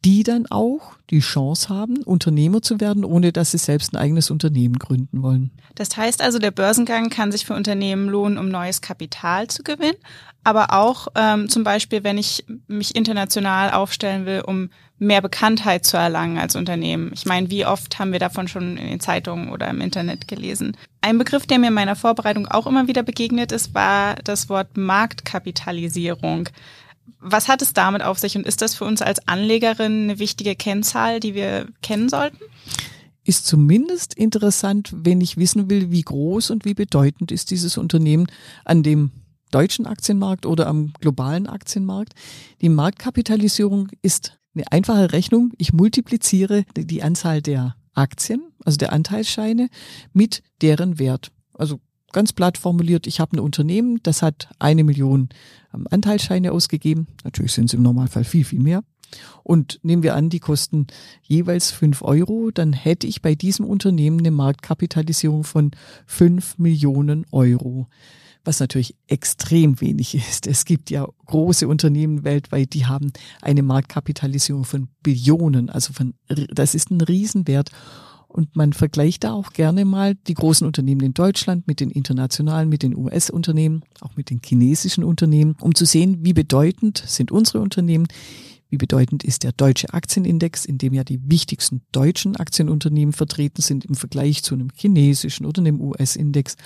die 0.06 0.22
dann 0.22 0.46
auch 0.52 0.94
die 1.10 1.20
Chance 1.20 1.70
haben, 1.70 2.04
Unternehmer 2.04 2.62
zu 2.62 2.80
werden, 2.80 3.04
ohne 3.04 3.32
dass 3.32 3.52
sie 3.52 3.58
selbst 3.58 3.94
ein 3.94 3.98
eigenes 3.98 4.30
Unternehmen 4.30 4.78
gründen 4.78 5.24
wollen. 5.24 5.50
Das 5.74 5.98
heißt 5.98 6.22
also, 6.22 6.38
der 6.38 6.52
Börsengang 6.52 7.10
kann 7.10 7.32
sich 7.32 7.46
für 7.46 7.56
Unternehmen 7.56 8.08
lohnen, 8.08 8.38
um 8.38 8.48
neues 8.48 8.82
Kapital 8.82 9.48
zu 9.48 9.64
gewinnen, 9.64 9.98
aber 10.44 10.74
auch 10.74 11.08
ähm, 11.16 11.50
zum 11.50 11.64
Beispiel, 11.64 12.04
wenn 12.04 12.20
ich 12.20 12.46
mich 12.68 12.96
international 12.96 13.72
aufstellen 13.72 14.28
will, 14.28 14.42
um 14.46 14.70
mehr 15.00 15.22
Bekanntheit 15.22 15.86
zu 15.86 15.98
erlangen 15.98 16.38
als 16.38 16.56
Unternehmen. 16.56 17.12
Ich 17.14 17.26
meine, 17.26 17.50
wie 17.50 17.66
oft 17.66 17.98
haben 17.98 18.12
wir 18.12 18.20
davon 18.20 18.48
schon 18.48 18.78
in 18.78 18.88
den 18.88 19.00
Zeitungen 19.00 19.50
oder 19.50 19.68
im 19.70 19.82
Internet 19.82 20.28
gelesen? 20.28 20.78
Ein 21.02 21.18
Begriff, 21.18 21.48
der 21.48 21.58
mir 21.58 21.68
in 21.68 21.74
meiner 21.74 21.96
Vorbereitung 21.96 22.48
auch 22.48 22.68
immer 22.68 22.88
wieder 22.88 23.02
begegnet 23.02 23.52
ist, 23.52 23.74
war 23.74 24.16
das 24.24 24.50
Wort 24.50 24.78
Marktkapitalisierung. 24.78 26.50
Was 27.20 27.48
hat 27.48 27.62
es 27.62 27.74
damit 27.74 28.04
auf 28.04 28.20
sich 28.20 28.36
und 28.38 28.46
ist 28.46 28.62
das 28.62 28.76
für 28.76 28.86
uns 28.86 29.02
als 29.02 29.28
Anlegerin 29.28 30.04
eine 30.04 30.20
wichtige 30.20 30.56
Kennzahl, 30.56 31.20
die 31.20 31.34
wir 31.34 31.68
kennen 31.82 32.10
sollten? 32.10 32.38
Ist 33.24 33.48
zumindest 33.48 34.14
interessant, 34.14 34.94
wenn 34.96 35.22
ich 35.22 35.38
wissen 35.38 35.70
will, 35.70 35.90
wie 35.92 36.04
groß 36.04 36.52
und 36.52 36.66
wie 36.66 36.76
bedeutend 36.76 37.32
ist 37.32 37.50
dieses 37.50 37.78
Unternehmen 37.78 38.28
an 38.64 38.84
dem 38.84 39.12
deutschen 39.52 39.88
Aktienmarkt 39.88 40.46
oder 40.46 40.68
am 40.68 40.94
globalen 41.00 41.48
Aktienmarkt. 41.48 42.14
Die 42.62 42.70
Marktkapitalisierung 42.70 43.90
ist 44.02 44.38
eine 44.54 44.72
einfache 44.72 45.12
Rechnung. 45.12 45.54
Ich 45.58 45.74
multipliziere 45.74 46.66
die 46.76 47.02
Anzahl 47.02 47.42
der 47.42 47.76
Aktien, 47.94 48.44
also 48.64 48.78
der 48.78 48.94
Anteilsscheine, 48.94 49.70
mit 50.14 50.44
deren 50.62 51.00
Wert. 51.00 51.32
Also 51.54 51.80
ganz 52.16 52.32
platt 52.32 52.58
formuliert, 52.58 53.08
ich 53.08 53.20
habe 53.20 53.36
ein 53.36 53.42
Unternehmen, 53.42 54.00
das 54.02 54.22
hat 54.22 54.48
eine 54.58 54.86
Million 54.86 55.28
ähm, 55.74 55.86
Anteilsscheine 55.92 56.54
ausgegeben. 56.54 57.08
Natürlich 57.26 57.52
sind 57.52 57.66
es 57.66 57.74
im 57.74 57.84
Normalfall 57.84 58.24
viel, 58.24 58.46
viel 58.46 58.62
mehr. 58.62 58.84
Und 59.44 59.80
nehmen 59.84 60.02
wir 60.02 60.16
an, 60.16 60.30
die 60.30 60.40
kosten 60.40 60.88
jeweils 61.22 61.72
fünf 61.72 62.02
Euro, 62.02 62.52
dann 62.52 62.72
hätte 62.72 63.06
ich 63.06 63.22
bei 63.22 63.36
diesem 63.36 63.66
Unternehmen 63.66 64.20
eine 64.20 64.32
Marktkapitalisierung 64.32 65.44
von 65.44 65.72
fünf 66.08 66.58
Millionen 66.58 67.26
Euro 67.32 67.88
was 68.48 68.60
natürlich 68.60 68.96
extrem 69.08 69.82
wenig 69.82 70.14
ist. 70.14 70.46
Es 70.46 70.66
gibt 70.66 70.92
ja 70.92 71.08
große 71.26 71.68
Unternehmen 71.68 72.24
weltweit, 72.24 72.74
die 72.74 72.86
haben 72.86 73.12
eine 73.42 73.64
Marktkapitalisierung 73.64 74.66
von 74.66 74.88
Billionen, 75.02 75.72
also 75.72 75.94
von, 75.94 76.14
das 76.28 76.76
ist 76.76 76.92
ein 76.92 77.02
Riesenwert. 77.02 77.72
Und 78.36 78.58
man 78.58 78.74
vergleicht 78.74 79.24
da 79.24 79.32
auch 79.32 79.54
gerne 79.54 79.86
mal 79.86 80.16
die 80.28 80.34
großen 80.34 80.68
Unternehmen 80.68 81.00
in 81.00 81.14
Deutschland 81.14 81.70
mit 81.70 81.80
den 81.80 81.90
internationalen, 81.90 82.68
mit 82.68 82.84
den 82.84 82.94
US-Unternehmen, 82.94 83.84
auch 84.02 84.18
mit 84.18 84.30
den 84.30 84.42
chinesischen 84.44 85.06
Unternehmen, 85.06 85.56
um 85.62 85.74
zu 85.74 85.86
sehen, 85.86 86.18
wie 86.20 86.34
bedeutend 86.34 87.02
sind 87.08 87.32
unsere 87.32 87.62
Unternehmen, 87.62 88.08
wie 88.68 88.76
bedeutend 88.76 89.24
ist 89.24 89.44
der 89.44 89.54
deutsche 89.54 89.94
Aktienindex, 89.94 90.66
in 90.66 90.78
dem 90.78 90.94
ja 90.94 91.06
die 91.06 91.22
wichtigsten 91.24 91.84
deutschen 91.94 92.36
Aktienunternehmen 92.36 93.14
vertreten 93.14 93.62
sind 93.62 93.86
im 93.86 93.96
Vergleich 93.96 94.44
zu 94.44 94.54
einem 94.54 94.68
chinesischen 94.76 95.46
oder 95.46 95.62
einem 95.62 95.80
US-Index. 95.80 96.58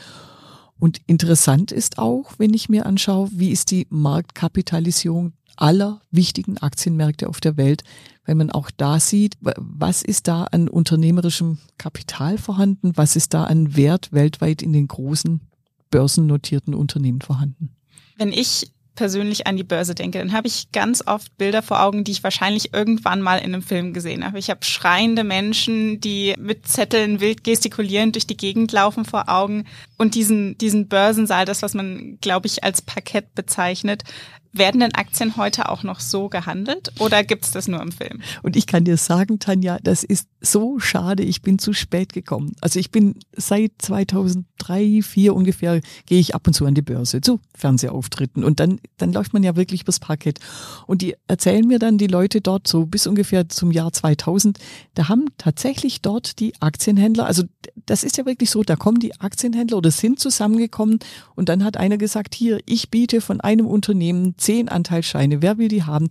Und 0.79 1.01
interessant 1.05 1.71
ist 1.71 1.99
auch, 1.99 2.31
wenn 2.39 2.55
ich 2.55 2.67
mir 2.69 2.87
anschaue, 2.87 3.29
wie 3.31 3.51
ist 3.51 3.69
die 3.69 3.85
Marktkapitalisierung 3.91 5.33
aller 5.61 6.01
wichtigen 6.11 6.57
Aktienmärkte 6.57 7.29
auf 7.29 7.39
der 7.39 7.57
Welt, 7.57 7.83
wenn 8.25 8.37
man 8.37 8.51
auch 8.51 8.69
da 8.71 8.99
sieht, 8.99 9.37
was 9.41 10.03
ist 10.03 10.27
da 10.27 10.43
an 10.45 10.69
unternehmerischem 10.69 11.57
Kapital 11.77 12.37
vorhanden, 12.37 12.91
was 12.95 13.15
ist 13.15 13.33
da 13.33 13.45
an 13.45 13.75
Wert 13.75 14.13
weltweit 14.13 14.61
in 14.61 14.73
den 14.73 14.87
großen 14.87 15.41
börsennotierten 15.89 16.75
Unternehmen 16.75 17.21
vorhanden. 17.21 17.71
Wenn 18.17 18.31
ich 18.31 18.71
persönlich 18.99 19.47
an 19.47 19.55
die 19.55 19.63
Börse 19.63 19.95
denke, 19.95 20.19
dann 20.19 20.33
habe 20.33 20.47
ich 20.47 20.73
ganz 20.73 21.01
oft 21.07 21.37
Bilder 21.37 21.61
vor 21.61 21.81
Augen, 21.81 22.03
die 22.03 22.11
ich 22.11 22.21
wahrscheinlich 22.21 22.73
irgendwann 22.73 23.21
mal 23.21 23.37
in 23.37 23.53
einem 23.53 23.61
Film 23.61 23.93
gesehen 23.93 24.25
habe. 24.25 24.39
Ich 24.39 24.49
habe 24.49 24.65
schreiende 24.65 25.23
Menschen, 25.23 26.01
die 26.01 26.35
mit 26.37 26.67
Zetteln 26.67 27.21
wild 27.21 27.45
gestikulierend 27.45 28.15
durch 28.15 28.27
die 28.27 28.35
Gegend 28.35 28.73
laufen 28.73 29.05
vor 29.05 29.29
Augen 29.29 29.63
und 29.97 30.15
diesen, 30.15 30.57
diesen 30.57 30.89
Börsensaal, 30.89 31.45
das, 31.45 31.61
was 31.61 31.73
man, 31.73 32.17
glaube 32.19 32.47
ich, 32.47 32.65
als 32.65 32.81
Parkett 32.81 33.33
bezeichnet. 33.35 34.03
Werden 34.51 34.81
denn 34.81 34.95
Aktien 34.95 35.37
heute 35.37 35.69
auch 35.69 35.83
noch 35.83 35.99
so 35.99 36.27
gehandelt 36.27 36.91
oder 36.99 37.23
gibt's 37.23 37.51
das 37.51 37.67
nur 37.67 37.81
im 37.81 37.91
Film? 37.91 38.21
Und 38.41 38.55
ich 38.55 38.65
kann 38.65 38.83
dir 38.83 38.97
sagen, 38.97 39.37
Tanja, 39.37 39.77
das 39.83 40.03
ist 40.03 40.27
so 40.41 40.79
schade, 40.79 41.21
ich 41.23 41.41
bin 41.41 41.59
zu 41.59 41.73
spät 41.73 42.13
gekommen. 42.13 42.55
Also 42.61 42.79
ich 42.79 42.89
bin 42.89 43.15
seit 43.35 43.73
2003, 43.77 45.01
4 45.03 45.35
ungefähr, 45.35 45.81
gehe 46.07 46.19
ich 46.19 46.33
ab 46.33 46.47
und 46.47 46.53
zu 46.53 46.65
an 46.65 46.73
die 46.73 46.81
Börse 46.81 47.21
zu 47.21 47.39
Fernsehauftritten 47.55 48.43
und 48.43 48.59
dann, 48.59 48.79
dann 48.97 49.13
läuft 49.13 49.33
man 49.33 49.43
ja 49.43 49.55
wirklich 49.55 49.81
übers 49.83 49.99
Parkett. 49.99 50.39
Und 50.87 51.01
die 51.03 51.15
erzählen 51.27 51.67
mir 51.67 51.77
dann 51.77 51.97
die 51.97 52.07
Leute 52.07 52.41
dort 52.41 52.67
so 52.67 52.85
bis 52.85 53.05
ungefähr 53.05 53.49
zum 53.49 53.71
Jahr 53.71 53.93
2000, 53.93 54.57
da 54.95 55.09
haben 55.09 55.25
tatsächlich 55.37 56.01
dort 56.01 56.39
die 56.39 56.53
Aktienhändler, 56.59 57.25
also 57.25 57.43
das 57.85 58.03
ist 58.03 58.17
ja 58.17 58.25
wirklich 58.25 58.49
so, 58.49 58.63
da 58.63 58.75
kommen 58.75 58.99
die 58.99 59.19
Aktienhändler 59.19 59.77
oder 59.77 59.91
sind 59.91 60.19
zusammengekommen 60.19 60.99
und 61.35 61.49
dann 61.49 61.63
hat 61.63 61.77
einer 61.77 61.97
gesagt, 61.97 62.33
hier, 62.33 62.59
ich 62.65 62.89
biete 62.89 63.21
von 63.21 63.41
einem 63.41 63.67
Unternehmen 63.67 64.35
zehn 64.39 64.69
Anteilsscheine, 64.69 65.41
wer 65.41 65.57
will 65.57 65.67
die 65.67 65.83
haben? 65.83 66.09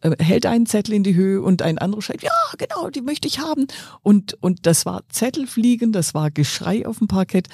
Äh, 0.00 0.16
hält 0.22 0.46
einen 0.46 0.66
Zettel 0.66 0.94
in 0.94 1.02
die 1.02 1.14
Höhe 1.14 1.42
und 1.42 1.62
ein 1.62 1.78
anderer 1.78 2.02
schreibt, 2.02 2.22
ja, 2.22 2.30
genau, 2.58 2.90
die 2.90 3.02
möchte 3.02 3.28
ich 3.28 3.38
haben. 3.38 3.66
Und, 4.02 4.36
und 4.40 4.66
das 4.66 4.86
war 4.86 5.02
Zettelfliegen, 5.08 5.92
das 5.92 6.14
war 6.14 6.30
Geschrei 6.30 6.86
auf 6.86 6.98
dem 6.98 7.08
Parkett. 7.08 7.48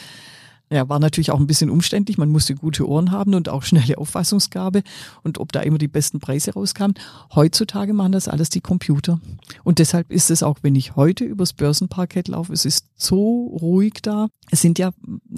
Ja, 0.71 0.87
war 0.89 0.99
natürlich 0.99 1.31
auch 1.31 1.41
ein 1.41 1.47
bisschen 1.47 1.71
umständlich. 1.71 2.19
Man 2.19 2.29
musste 2.29 2.55
gute 2.55 2.87
Ohren 2.87 3.11
haben 3.11 3.35
und 3.35 3.49
auch 3.49 3.63
schnelle 3.63 3.97
Auffassungsgabe 3.97 4.83
und 5.23 5.39
ob 5.39 5.51
da 5.51 5.61
immer 5.61 5.79
die 5.79 5.89
besten 5.89 6.21
Preise 6.21 6.53
rauskamen. 6.53 6.95
Heutzutage 7.35 7.95
machen 7.95 8.13
das 8.13 8.29
alles 8.29 8.51
die 8.51 8.61
Computer. 8.61 9.19
Und 9.65 9.79
deshalb 9.79 10.11
ist 10.11 10.31
es 10.31 10.43
auch, 10.43 10.59
wenn 10.63 10.75
ich 10.75 10.95
heute 10.95 11.25
übers 11.25 11.55
Börsenparkett 11.55 12.29
laufe, 12.29 12.53
es 12.53 12.67
ist 12.67 12.87
so 12.97 13.47
ruhig 13.61 13.95
da. 14.03 14.29
Es 14.51 14.61
sind 14.61 14.79
ja 14.79 14.91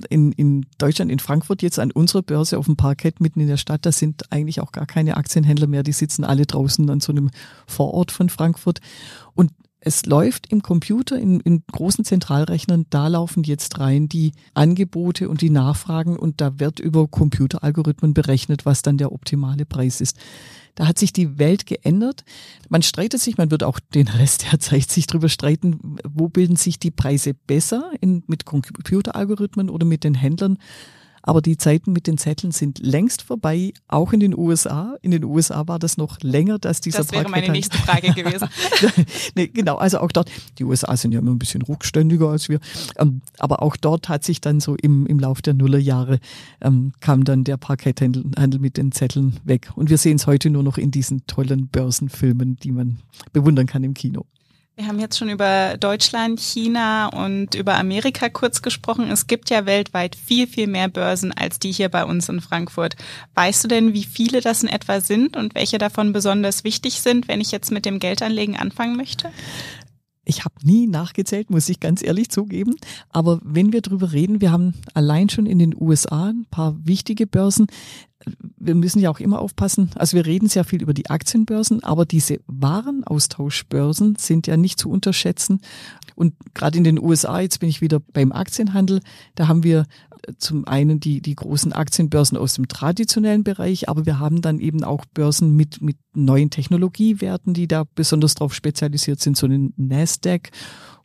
in, 0.08 0.32
in 0.32 0.66
Deutschland, 0.78 1.12
in 1.12 1.20
Frankfurt 1.20 1.62
jetzt 1.62 1.78
an 1.78 1.92
unserer 1.92 2.22
Börse 2.22 2.58
auf 2.58 2.66
dem 2.66 2.76
Parkett 2.76 3.20
mitten 3.20 3.40
in 3.40 3.48
der 3.48 3.56
Stadt, 3.56 3.86
da 3.86 3.92
sind 3.92 4.32
eigentlich 4.32 4.60
auch 4.60 4.72
gar 4.72 4.86
keine 4.86 5.16
Aktienhändler 5.16 5.68
mehr. 5.68 5.84
Die 5.84 5.92
sitzen 5.92 6.24
alle 6.24 6.46
draußen 6.46 6.88
an 6.90 7.00
so 7.00 7.12
einem 7.12 7.30
Vorort 7.66 8.10
von 8.10 8.30
Frankfurt. 8.30 8.80
Und 9.34 9.52
es 9.80 10.04
läuft 10.04 10.52
im 10.52 10.62
Computer, 10.62 11.18
in, 11.18 11.40
in 11.40 11.62
großen 11.72 12.04
Zentralrechnern, 12.04 12.86
da 12.90 13.08
laufen 13.08 13.42
jetzt 13.44 13.78
rein 13.78 14.08
die 14.08 14.32
Angebote 14.52 15.28
und 15.28 15.40
die 15.40 15.50
Nachfragen 15.50 16.18
und 16.18 16.40
da 16.40 16.60
wird 16.60 16.80
über 16.80 17.06
Computeralgorithmen 17.06 18.12
berechnet, 18.12 18.66
was 18.66 18.82
dann 18.82 18.98
der 18.98 19.12
optimale 19.12 19.64
Preis 19.64 20.00
ist. 20.00 20.18
Da 20.74 20.86
hat 20.86 20.98
sich 20.98 21.12
die 21.12 21.38
Welt 21.38 21.66
geändert. 21.66 22.24
Man 22.68 22.82
streitet 22.82 23.20
sich, 23.20 23.38
man 23.38 23.50
wird 23.50 23.64
auch 23.64 23.80
den 23.80 24.08
Rest 24.08 24.52
der 24.52 24.60
Zeit 24.60 24.90
sich 24.90 25.06
drüber 25.06 25.28
streiten, 25.28 25.96
wo 26.08 26.28
bilden 26.28 26.56
sich 26.56 26.78
die 26.78 26.90
Preise 26.90 27.34
besser 27.34 27.90
in, 28.00 28.22
mit 28.26 28.44
Computeralgorithmen 28.44 29.70
oder 29.70 29.86
mit 29.86 30.04
den 30.04 30.14
Händlern. 30.14 30.58
Aber 31.22 31.42
die 31.42 31.56
Zeiten 31.56 31.92
mit 31.92 32.06
den 32.06 32.18
Zetteln 32.18 32.52
sind 32.52 32.78
längst 32.78 33.22
vorbei, 33.22 33.72
auch 33.88 34.12
in 34.12 34.20
den 34.20 34.36
USA. 34.36 34.96
In 35.02 35.10
den 35.10 35.24
USA 35.24 35.68
war 35.68 35.78
das 35.78 35.96
noch 35.96 36.18
länger, 36.22 36.58
dass 36.58 36.80
dieser 36.80 36.98
Das 36.98 37.12
wäre 37.12 37.28
meine 37.28 37.50
nächste 37.50 37.76
Frage 37.78 38.12
gewesen. 38.12 38.48
nee, 39.34 39.48
genau, 39.48 39.76
also 39.76 39.98
auch 39.98 40.12
dort, 40.12 40.30
die 40.58 40.64
USA 40.64 40.96
sind 40.96 41.12
ja 41.12 41.20
immer 41.20 41.32
ein 41.32 41.38
bisschen 41.38 41.62
rückständiger 41.62 42.28
als 42.28 42.48
wir, 42.48 42.60
ähm, 42.98 43.20
aber 43.38 43.62
auch 43.62 43.76
dort 43.76 44.08
hat 44.08 44.24
sich 44.24 44.40
dann 44.40 44.60
so 44.60 44.76
im, 44.76 45.06
im 45.06 45.18
Lauf 45.18 45.42
der 45.42 45.54
Nullerjahre 45.54 46.20
ähm, 46.60 46.92
kam 47.00 47.24
dann 47.24 47.44
der 47.44 47.56
Parketthandel 47.56 48.60
mit 48.60 48.76
den 48.76 48.92
Zetteln 48.92 49.36
weg. 49.44 49.70
Und 49.74 49.90
wir 49.90 49.98
sehen 49.98 50.16
es 50.16 50.26
heute 50.26 50.50
nur 50.50 50.62
noch 50.62 50.78
in 50.78 50.90
diesen 50.90 51.26
tollen 51.26 51.68
Börsenfilmen, 51.68 52.56
die 52.56 52.72
man 52.72 52.98
bewundern 53.32 53.66
kann 53.66 53.84
im 53.84 53.94
Kino. 53.94 54.24
Wir 54.80 54.86
haben 54.86 54.98
jetzt 54.98 55.18
schon 55.18 55.28
über 55.28 55.76
Deutschland, 55.78 56.40
China 56.40 57.08
und 57.08 57.54
über 57.54 57.74
Amerika 57.74 58.30
kurz 58.30 58.62
gesprochen. 58.62 59.10
Es 59.10 59.26
gibt 59.26 59.50
ja 59.50 59.66
weltweit 59.66 60.16
viel, 60.16 60.46
viel 60.46 60.68
mehr 60.68 60.88
Börsen 60.88 61.32
als 61.32 61.58
die 61.58 61.70
hier 61.70 61.90
bei 61.90 62.02
uns 62.02 62.30
in 62.30 62.40
Frankfurt. 62.40 62.96
Weißt 63.34 63.62
du 63.62 63.68
denn, 63.68 63.92
wie 63.92 64.04
viele 64.04 64.40
das 64.40 64.62
in 64.62 64.70
etwa 64.70 65.02
sind 65.02 65.36
und 65.36 65.54
welche 65.54 65.76
davon 65.76 66.14
besonders 66.14 66.64
wichtig 66.64 67.02
sind, 67.02 67.28
wenn 67.28 67.42
ich 67.42 67.50
jetzt 67.50 67.70
mit 67.70 67.84
dem 67.84 67.98
Geldanlegen 67.98 68.56
anfangen 68.56 68.96
möchte? 68.96 69.30
Ich 70.24 70.46
habe 70.46 70.54
nie 70.62 70.86
nachgezählt, 70.86 71.50
muss 71.50 71.68
ich 71.68 71.78
ganz 71.80 72.02
ehrlich 72.02 72.30
zugeben. 72.30 72.74
Aber 73.10 73.38
wenn 73.44 73.74
wir 73.74 73.82
drüber 73.82 74.12
reden, 74.12 74.40
wir 74.40 74.50
haben 74.50 74.72
allein 74.94 75.28
schon 75.28 75.44
in 75.44 75.58
den 75.58 75.74
USA 75.78 76.30
ein 76.30 76.46
paar 76.50 76.74
wichtige 76.86 77.26
Börsen 77.26 77.66
wir 78.58 78.74
müssen 78.74 79.00
ja 79.00 79.10
auch 79.10 79.20
immer 79.20 79.40
aufpassen. 79.40 79.90
Also 79.94 80.16
wir 80.16 80.26
reden 80.26 80.48
sehr 80.48 80.64
viel 80.64 80.82
über 80.82 80.92
die 80.92 81.08
Aktienbörsen, 81.08 81.82
aber 81.82 82.04
diese 82.04 82.40
Warenaustauschbörsen 82.46 84.16
sind 84.16 84.46
ja 84.46 84.56
nicht 84.56 84.78
zu 84.78 84.90
unterschätzen. 84.90 85.60
Und 86.14 86.34
gerade 86.54 86.76
in 86.76 86.84
den 86.84 87.00
USA, 87.00 87.40
jetzt 87.40 87.60
bin 87.60 87.68
ich 87.68 87.80
wieder 87.80 88.00
beim 88.00 88.32
Aktienhandel, 88.32 89.00
da 89.34 89.48
haben 89.48 89.62
wir 89.62 89.86
zum 90.36 90.66
einen 90.66 91.00
die, 91.00 91.22
die 91.22 91.34
großen 91.34 91.72
Aktienbörsen 91.72 92.36
aus 92.36 92.54
dem 92.54 92.68
traditionellen 92.68 93.42
Bereich, 93.42 93.88
aber 93.88 94.04
wir 94.04 94.18
haben 94.18 94.42
dann 94.42 94.60
eben 94.60 94.84
auch 94.84 95.06
Börsen 95.06 95.56
mit, 95.56 95.80
mit 95.80 95.96
neuen 96.12 96.50
Technologiewerten, 96.50 97.54
die 97.54 97.66
da 97.66 97.84
besonders 97.94 98.34
drauf 98.34 98.54
spezialisiert 98.54 99.20
sind, 99.20 99.38
so 99.38 99.46
einen 99.46 99.72
Nasdaq 99.76 100.50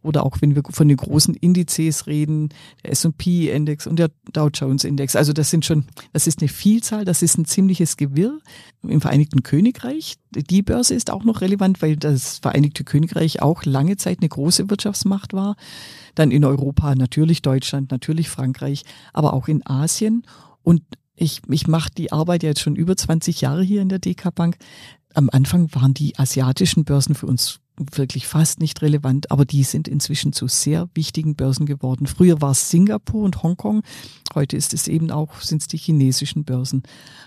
oder 0.05 0.25
auch 0.25 0.37
wenn 0.41 0.55
wir 0.55 0.63
von 0.69 0.87
den 0.87 0.97
großen 0.97 1.33
Indizes 1.33 2.07
reden, 2.07 2.49
der 2.83 2.91
S&P-Index 2.91 3.87
und 3.87 3.97
der 3.97 4.11
Dow 4.31 4.49
Jones-Index. 4.53 5.15
Also 5.15 5.33
das 5.33 5.49
sind 5.49 5.65
schon, 5.65 5.85
das 6.13 6.27
ist 6.27 6.41
eine 6.41 6.47
Vielzahl, 6.47 7.05
das 7.05 7.21
ist 7.21 7.37
ein 7.37 7.45
ziemliches 7.45 7.97
Gewirr. 7.97 8.39
Im 8.83 9.01
Vereinigten 9.01 9.43
Königreich, 9.43 10.15
die 10.31 10.61
Börse 10.61 10.93
ist 10.93 11.11
auch 11.11 11.23
noch 11.23 11.41
relevant, 11.41 11.81
weil 11.81 11.97
das 11.97 12.37
Vereinigte 12.37 12.83
Königreich 12.83 13.41
auch 13.41 13.65
lange 13.65 13.97
Zeit 13.97 14.19
eine 14.19 14.29
große 14.29 14.69
Wirtschaftsmacht 14.69 15.33
war. 15.33 15.55
Dann 16.13 16.31
in 16.31 16.45
Europa 16.45 16.95
natürlich 16.95 17.41
Deutschland, 17.41 17.91
natürlich 17.91 18.29
Frankreich, 18.29 18.83
aber 19.11 19.33
auch 19.33 19.47
in 19.47 19.65
Asien. 19.65 20.23
Und 20.63 20.81
ich, 21.15 21.41
ich 21.49 21.67
mache 21.67 21.89
die 21.97 22.11
Arbeit 22.11 22.43
jetzt 22.43 22.61
schon 22.61 22.75
über 22.75 22.95
20 22.95 23.41
Jahre 23.41 23.63
hier 23.63 23.81
in 23.81 23.89
der 23.89 23.99
DK 23.99 24.33
Bank. 24.33 24.57
Am 25.13 25.29
Anfang 25.29 25.73
waren 25.73 25.93
die 25.93 26.17
asiatischen 26.19 26.83
Börsen 26.83 27.15
für 27.15 27.25
uns 27.25 27.61
wirklich 27.77 28.27
fast 28.27 28.59
nicht 28.59 28.81
relevant, 28.81 29.31
aber 29.31 29.45
die 29.45 29.63
sind 29.63 29.87
inzwischen 29.87 30.33
zu 30.33 30.47
sehr 30.47 30.89
wichtigen 30.93 31.35
Börsen 31.35 31.65
geworden. 31.65 32.07
Früher 32.07 32.41
war 32.41 32.51
es 32.51 32.69
Singapur 32.69 33.23
und 33.23 33.43
Hongkong, 33.43 33.83
heute 34.33 34.57
ist 34.57 34.73
es 34.73 34.87
eben 34.87 35.11
auch, 35.11 35.41
sind 35.41 35.61
es 35.61 35.67
die 35.67 35.77
chinesischen 35.77 36.45
Börsen. 36.45 36.83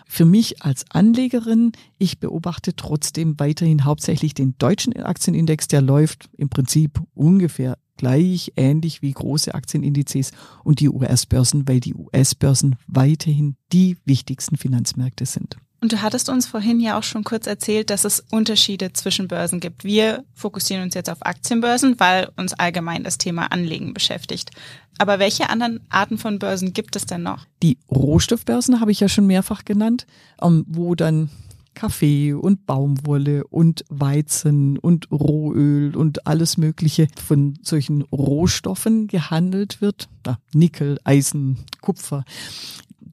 Für 0.07 0.25
mich 0.25 0.63
als 0.63 0.85
Anlegerin, 0.91 1.73
ich 1.99 2.19
beobachte 2.19 2.75
trotzdem 2.75 3.39
weiterhin 3.39 3.85
hauptsächlich 3.85 4.35
den 4.35 4.57
deutschen 4.59 4.97
Aktienindex, 4.97 5.69
der 5.69 5.83
läuft 5.83 6.31
im 6.37 6.49
Prinzip 6.49 7.01
ungefähr 7.15 7.77
gleich 7.99 8.53
ähnlich 8.57 9.03
wie 9.03 9.13
große 9.13 9.55
Aktienindizes 9.55 10.31
und 10.65 10.81
die 10.81 10.89
US-Börsen, 10.89 11.69
weil 11.69 11.81
die 11.81 11.95
US-Börsen 11.95 12.77
weiterhin 12.87 13.57
die 13.73 13.99
wichtigsten 14.07 14.57
Finanzmärkte 14.57 15.27
sind. 15.27 15.57
Und 15.81 15.93
du 15.93 16.03
hattest 16.03 16.29
uns 16.29 16.47
vorhin 16.47 16.81
ja 16.81 16.99
auch 16.99 17.05
schon 17.05 17.23
kurz 17.23 17.47
erzählt, 17.47 17.91
dass 17.91 18.05
es 18.05 18.25
Unterschiede 18.31 18.93
zwischen 18.93 19.29
Börsen 19.29 19.61
gibt. 19.61 19.85
Wir 19.85 20.25
fokussieren 20.35 20.83
uns 20.83 20.95
jetzt 20.95 21.09
auf 21.09 21.25
Aktienbörsen, 21.25 22.01
weil 22.01 22.31
uns 22.37 22.53
allgemein 22.53 23.05
das 23.05 23.19
Thema 23.19 23.53
Anlegen 23.53 23.95
beschäftigt. 23.95 24.51
Aber 24.99 25.21
welche 25.21 25.51
anderen 25.51 25.81
Arten 25.89 26.19
von 26.19 26.41
Börsen 26.41 26.73
gibt 26.73 26.97
es 26.97 27.07
denn 27.07 27.23
noch? 27.23 27.47
Die 27.63 27.79
Rohstoffbörsen 27.91 28.81
habe 28.81 28.91
ich 28.91 28.99
ja 28.99 29.09
schon 29.09 29.29
mehrfach 29.29 29.65
genannt, 29.65 30.07
ähm, 30.43 30.65
wo 30.67 30.97
dann 30.97 31.31
Kaffee 31.79 32.33
und 32.33 32.67
Baumwolle 32.67 33.47
und 33.47 33.85
Weizen 33.89 34.79
und 34.79 35.13
Rohöl 35.13 35.95
und 35.95 36.27
alles 36.27 36.57
Mögliche 36.57 37.07
von 37.25 37.57
solchen 37.63 38.03
Rohstoffen 38.03 39.07
gehandelt 39.07 39.81
wird. 39.81 40.09
Nickel, 40.53 40.99
Eisen, 41.05 41.59
Kupfer. 41.81 42.25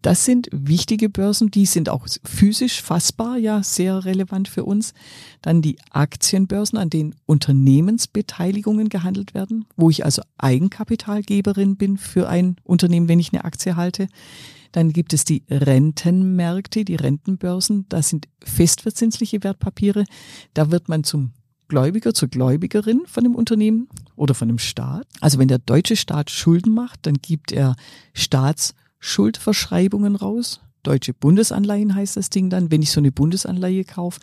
Das 0.05 0.23
sind 0.23 0.49
wichtige 0.51 1.09
Börsen, 1.09 1.49
die 1.49 1.65
sind 1.65 1.89
auch 1.89 2.05
physisch 2.23 2.83
fassbar, 2.83 3.39
ja, 3.39 3.63
sehr 3.63 4.05
relevant 4.05 4.47
für 4.47 4.63
uns. 4.63 4.93
Dann 5.41 5.63
die 5.63 5.79
Aktienbörsen, 5.89 6.77
an 6.77 6.91
denen 6.91 7.15
Unternehmensbeteiligungen 7.25 8.89
gehandelt 8.89 9.33
werden, 9.33 9.65
wo 9.75 9.89
ich 9.89 10.05
also 10.05 10.21
Eigenkapitalgeberin 10.37 11.75
bin 11.75 11.97
für 11.97 12.29
ein 12.29 12.57
Unternehmen, 12.63 13.07
wenn 13.07 13.19
ich 13.19 13.33
eine 13.33 13.45
Aktie 13.45 13.75
halte. 13.77 14.07
Dann 14.73 14.93
gibt 14.93 15.11
es 15.11 15.25
die 15.25 15.41
Rentenmärkte, 15.49 16.85
die 16.85 16.97
Rentenbörsen. 16.97 17.87
Das 17.89 18.09
sind 18.09 18.27
festverzinsliche 18.43 19.43
Wertpapiere. 19.43 20.05
Da 20.53 20.69
wird 20.69 20.87
man 20.87 21.03
zum 21.03 21.31
Gläubiger 21.67 22.13
zur 22.13 22.29
Gläubigerin 22.29 23.01
von 23.07 23.23
dem 23.23 23.33
Unternehmen 23.33 23.89
oder 24.15 24.35
von 24.35 24.49
dem 24.49 24.59
Staat. 24.59 25.07
Also 25.19 25.39
wenn 25.39 25.47
der 25.47 25.57
deutsche 25.57 25.95
Staat 25.95 26.29
Schulden 26.29 26.75
macht, 26.75 27.07
dann 27.07 27.15
gibt 27.15 27.51
er 27.51 27.75
Staats 28.13 28.75
Schuldverschreibungen 29.05 30.15
raus. 30.15 30.61
Deutsche 30.81 31.13
Bundesanleihen 31.13 31.93
heißt 31.93 32.17
das 32.17 32.31
Ding 32.31 32.49
dann. 32.49 32.71
Wenn 32.71 32.81
ich 32.81 32.89
so 32.89 32.99
eine 32.99 33.11
Bundesanleihe 33.11 33.83
kaufe, 33.83 34.19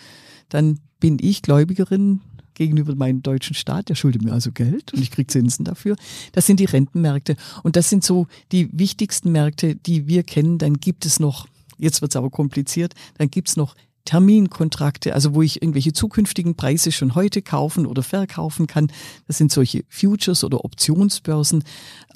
dann 0.49 0.81
bin 0.99 1.19
ich 1.21 1.43
Gläubigerin 1.43 2.21
gegenüber 2.55 2.95
meinem 2.97 3.23
deutschen 3.23 3.55
Staat, 3.55 3.89
der 3.89 3.95
schuldet 3.95 4.23
mir 4.23 4.33
also 4.33 4.51
Geld 4.51 4.93
und 4.93 5.01
ich 5.01 5.12
kriege 5.12 5.29
Zinsen 5.29 5.65
dafür. 5.65 5.97
Das 6.33 6.47
sind 6.47 6.59
die 6.59 6.65
Rentenmärkte. 6.65 7.37
Und 7.62 7.77
das 7.77 7.89
sind 7.91 8.03
so 8.03 8.27
die 8.51 8.69
wichtigsten 8.73 9.31
Märkte, 9.31 9.77
die 9.77 10.09
wir 10.09 10.25
kennen. 10.25 10.59
Dann 10.59 10.75
gibt 10.75 11.07
es 11.07 11.21
noch, 11.21 11.47
jetzt 11.79 12.03
wird 12.03 12.12
es 12.12 12.17
aber 12.17 12.31
kompliziert, 12.31 12.95
dann 13.19 13.31
gibt 13.31 13.49
es 13.49 13.57
noch 13.57 13.77
Terminkontrakte, 14.04 15.14
also 15.14 15.35
wo 15.35 15.42
ich 15.42 15.62
irgendwelche 15.62 15.92
zukünftigen 15.92 16.56
Preise 16.56 16.92
schon 16.92 17.14
heute 17.14 17.42
kaufen 17.42 17.87
oder 17.87 18.02
verkaufen 18.02 18.66
kann. 18.66 18.90
Das 19.26 19.38
sind 19.38 19.52
solche 19.52 19.85
Futures 19.88 20.44
oder 20.44 20.64
Optionsbörsen. 20.64 21.64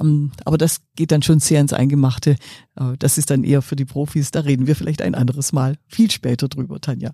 Ähm, 0.01 0.33
aber 0.45 0.59
das 0.59 0.81
geht 0.97 1.13
dann 1.13 1.23
schon 1.23 1.41
sehr 1.41 1.61
ins 1.61 1.73
Eingemachte. 1.73 2.37
Äh, 2.77 2.97
das 2.99 3.19
ist 3.19 3.31
dann 3.31 3.45
eher 3.45 3.63
für 3.63 3.77
die 3.77 3.85
Profis. 3.85 4.31
Da 4.31 4.41
reden 4.41 4.67
wir 4.67 4.77
vielleicht 4.77 5.03
ein 5.03 5.15
anderes 5.15 5.53
Mal 5.53 5.77
viel 5.87 6.11
später 6.11 6.49
drüber, 6.49 6.81
Tanja. 6.81 7.13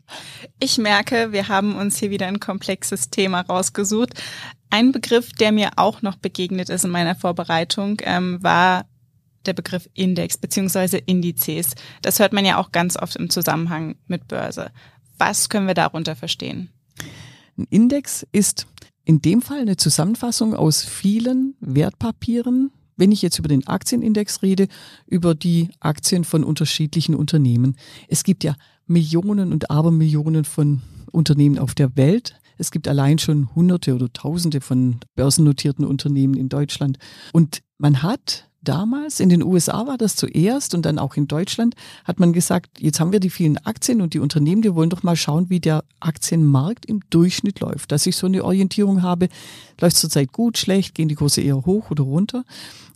Ich 0.58 0.78
merke, 0.78 1.32
wir 1.32 1.48
haben 1.48 1.76
uns 1.76 1.98
hier 1.98 2.10
wieder 2.10 2.26
ein 2.26 2.40
komplexes 2.40 3.10
Thema 3.10 3.40
rausgesucht. 3.40 4.14
Ein 4.70 4.92
Begriff, 4.92 5.32
der 5.32 5.52
mir 5.52 5.72
auch 5.76 6.00
noch 6.00 6.16
begegnet 6.16 6.70
ist 6.70 6.84
in 6.84 6.90
meiner 6.90 7.14
Vorbereitung, 7.14 8.00
ähm, 8.04 8.38
war 8.42 8.86
der 9.46 9.52
Begriff 9.52 9.88
Index 9.94 10.38
beziehungsweise 10.38 10.98
Indizes. 10.98 11.74
Das 12.02 12.18
hört 12.18 12.32
man 12.32 12.44
ja 12.44 12.58
auch 12.58 12.72
ganz 12.72 12.96
oft 12.96 13.16
im 13.16 13.30
Zusammenhang 13.30 13.96
mit 14.06 14.28
Börse. 14.28 14.70
Was 15.18 15.48
können 15.48 15.66
wir 15.66 15.74
darunter 15.74 16.16
verstehen? 16.16 16.68
Ein 17.56 17.66
Index 17.70 18.26
ist 18.32 18.66
in 19.04 19.20
dem 19.20 19.42
Fall 19.42 19.60
eine 19.60 19.76
Zusammenfassung 19.76 20.54
aus 20.54 20.82
vielen 20.82 21.54
Wertpapieren. 21.60 22.70
Wenn 22.96 23.12
ich 23.12 23.22
jetzt 23.22 23.38
über 23.38 23.48
den 23.48 23.66
Aktienindex 23.66 24.42
rede, 24.42 24.68
über 25.06 25.34
die 25.34 25.70
Aktien 25.80 26.24
von 26.24 26.44
unterschiedlichen 26.44 27.14
Unternehmen. 27.14 27.76
Es 28.08 28.22
gibt 28.22 28.44
ja 28.44 28.54
Millionen 28.86 29.52
und 29.52 29.70
Abermillionen 29.70 30.44
von 30.44 30.82
Unternehmen 31.10 31.58
auf 31.58 31.74
der 31.74 31.96
Welt. 31.96 32.34
Es 32.58 32.70
gibt 32.70 32.86
allein 32.86 33.18
schon 33.18 33.54
Hunderte 33.54 33.94
oder 33.94 34.12
Tausende 34.12 34.60
von 34.60 35.00
börsennotierten 35.14 35.84
Unternehmen 35.84 36.34
in 36.34 36.48
Deutschland. 36.48 36.98
Und 37.32 37.62
man 37.78 38.02
hat 38.02 38.48
damals, 38.62 39.20
in 39.20 39.28
den 39.28 39.42
USA 39.42 39.86
war 39.86 39.98
das 39.98 40.16
zuerst 40.16 40.74
und 40.74 40.86
dann 40.86 40.98
auch 40.98 41.16
in 41.16 41.28
Deutschland, 41.28 41.74
hat 42.04 42.20
man 42.20 42.32
gesagt, 42.32 42.80
jetzt 42.80 43.00
haben 43.00 43.12
wir 43.12 43.20
die 43.20 43.30
vielen 43.30 43.58
Aktien 43.58 44.00
und 44.00 44.14
die 44.14 44.18
Unternehmen, 44.18 44.62
wir 44.62 44.74
wollen 44.74 44.90
doch 44.90 45.02
mal 45.02 45.16
schauen, 45.16 45.50
wie 45.50 45.60
der 45.60 45.84
Aktienmarkt 46.00 46.86
im 46.86 47.00
Durchschnitt 47.10 47.60
läuft. 47.60 47.92
Dass 47.92 48.06
ich 48.06 48.16
so 48.16 48.26
eine 48.26 48.44
Orientierung 48.44 49.02
habe, 49.02 49.28
läuft 49.80 49.96
zurzeit 49.96 50.32
gut, 50.32 50.58
schlecht, 50.58 50.94
gehen 50.94 51.08
die 51.08 51.14
Kurse 51.14 51.40
eher 51.40 51.64
hoch 51.66 51.90
oder 51.90 52.04
runter. 52.04 52.44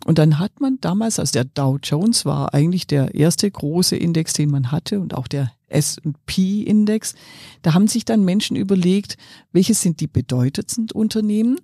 Und 0.05 0.17
dann 0.19 0.39
hat 0.39 0.59
man 0.59 0.79
damals, 0.79 1.19
also 1.19 1.33
der 1.33 1.45
Dow 1.45 1.77
Jones 1.81 2.25
war 2.25 2.53
eigentlich 2.53 2.87
der 2.87 3.13
erste 3.15 3.49
große 3.49 3.95
Index, 3.95 4.33
den 4.33 4.49
man 4.49 4.71
hatte 4.71 4.99
und 4.99 5.13
auch 5.13 5.27
der 5.27 5.51
S&P-Index. 5.69 7.15
Da 7.61 7.73
haben 7.73 7.87
sich 7.87 8.05
dann 8.05 8.23
Menschen 8.23 8.55
überlegt, 8.55 9.17
welche 9.51 9.73
sind 9.73 9.99
die 9.99 10.07
bedeutendsten 10.07 10.91
Unternehmen, 10.91 11.59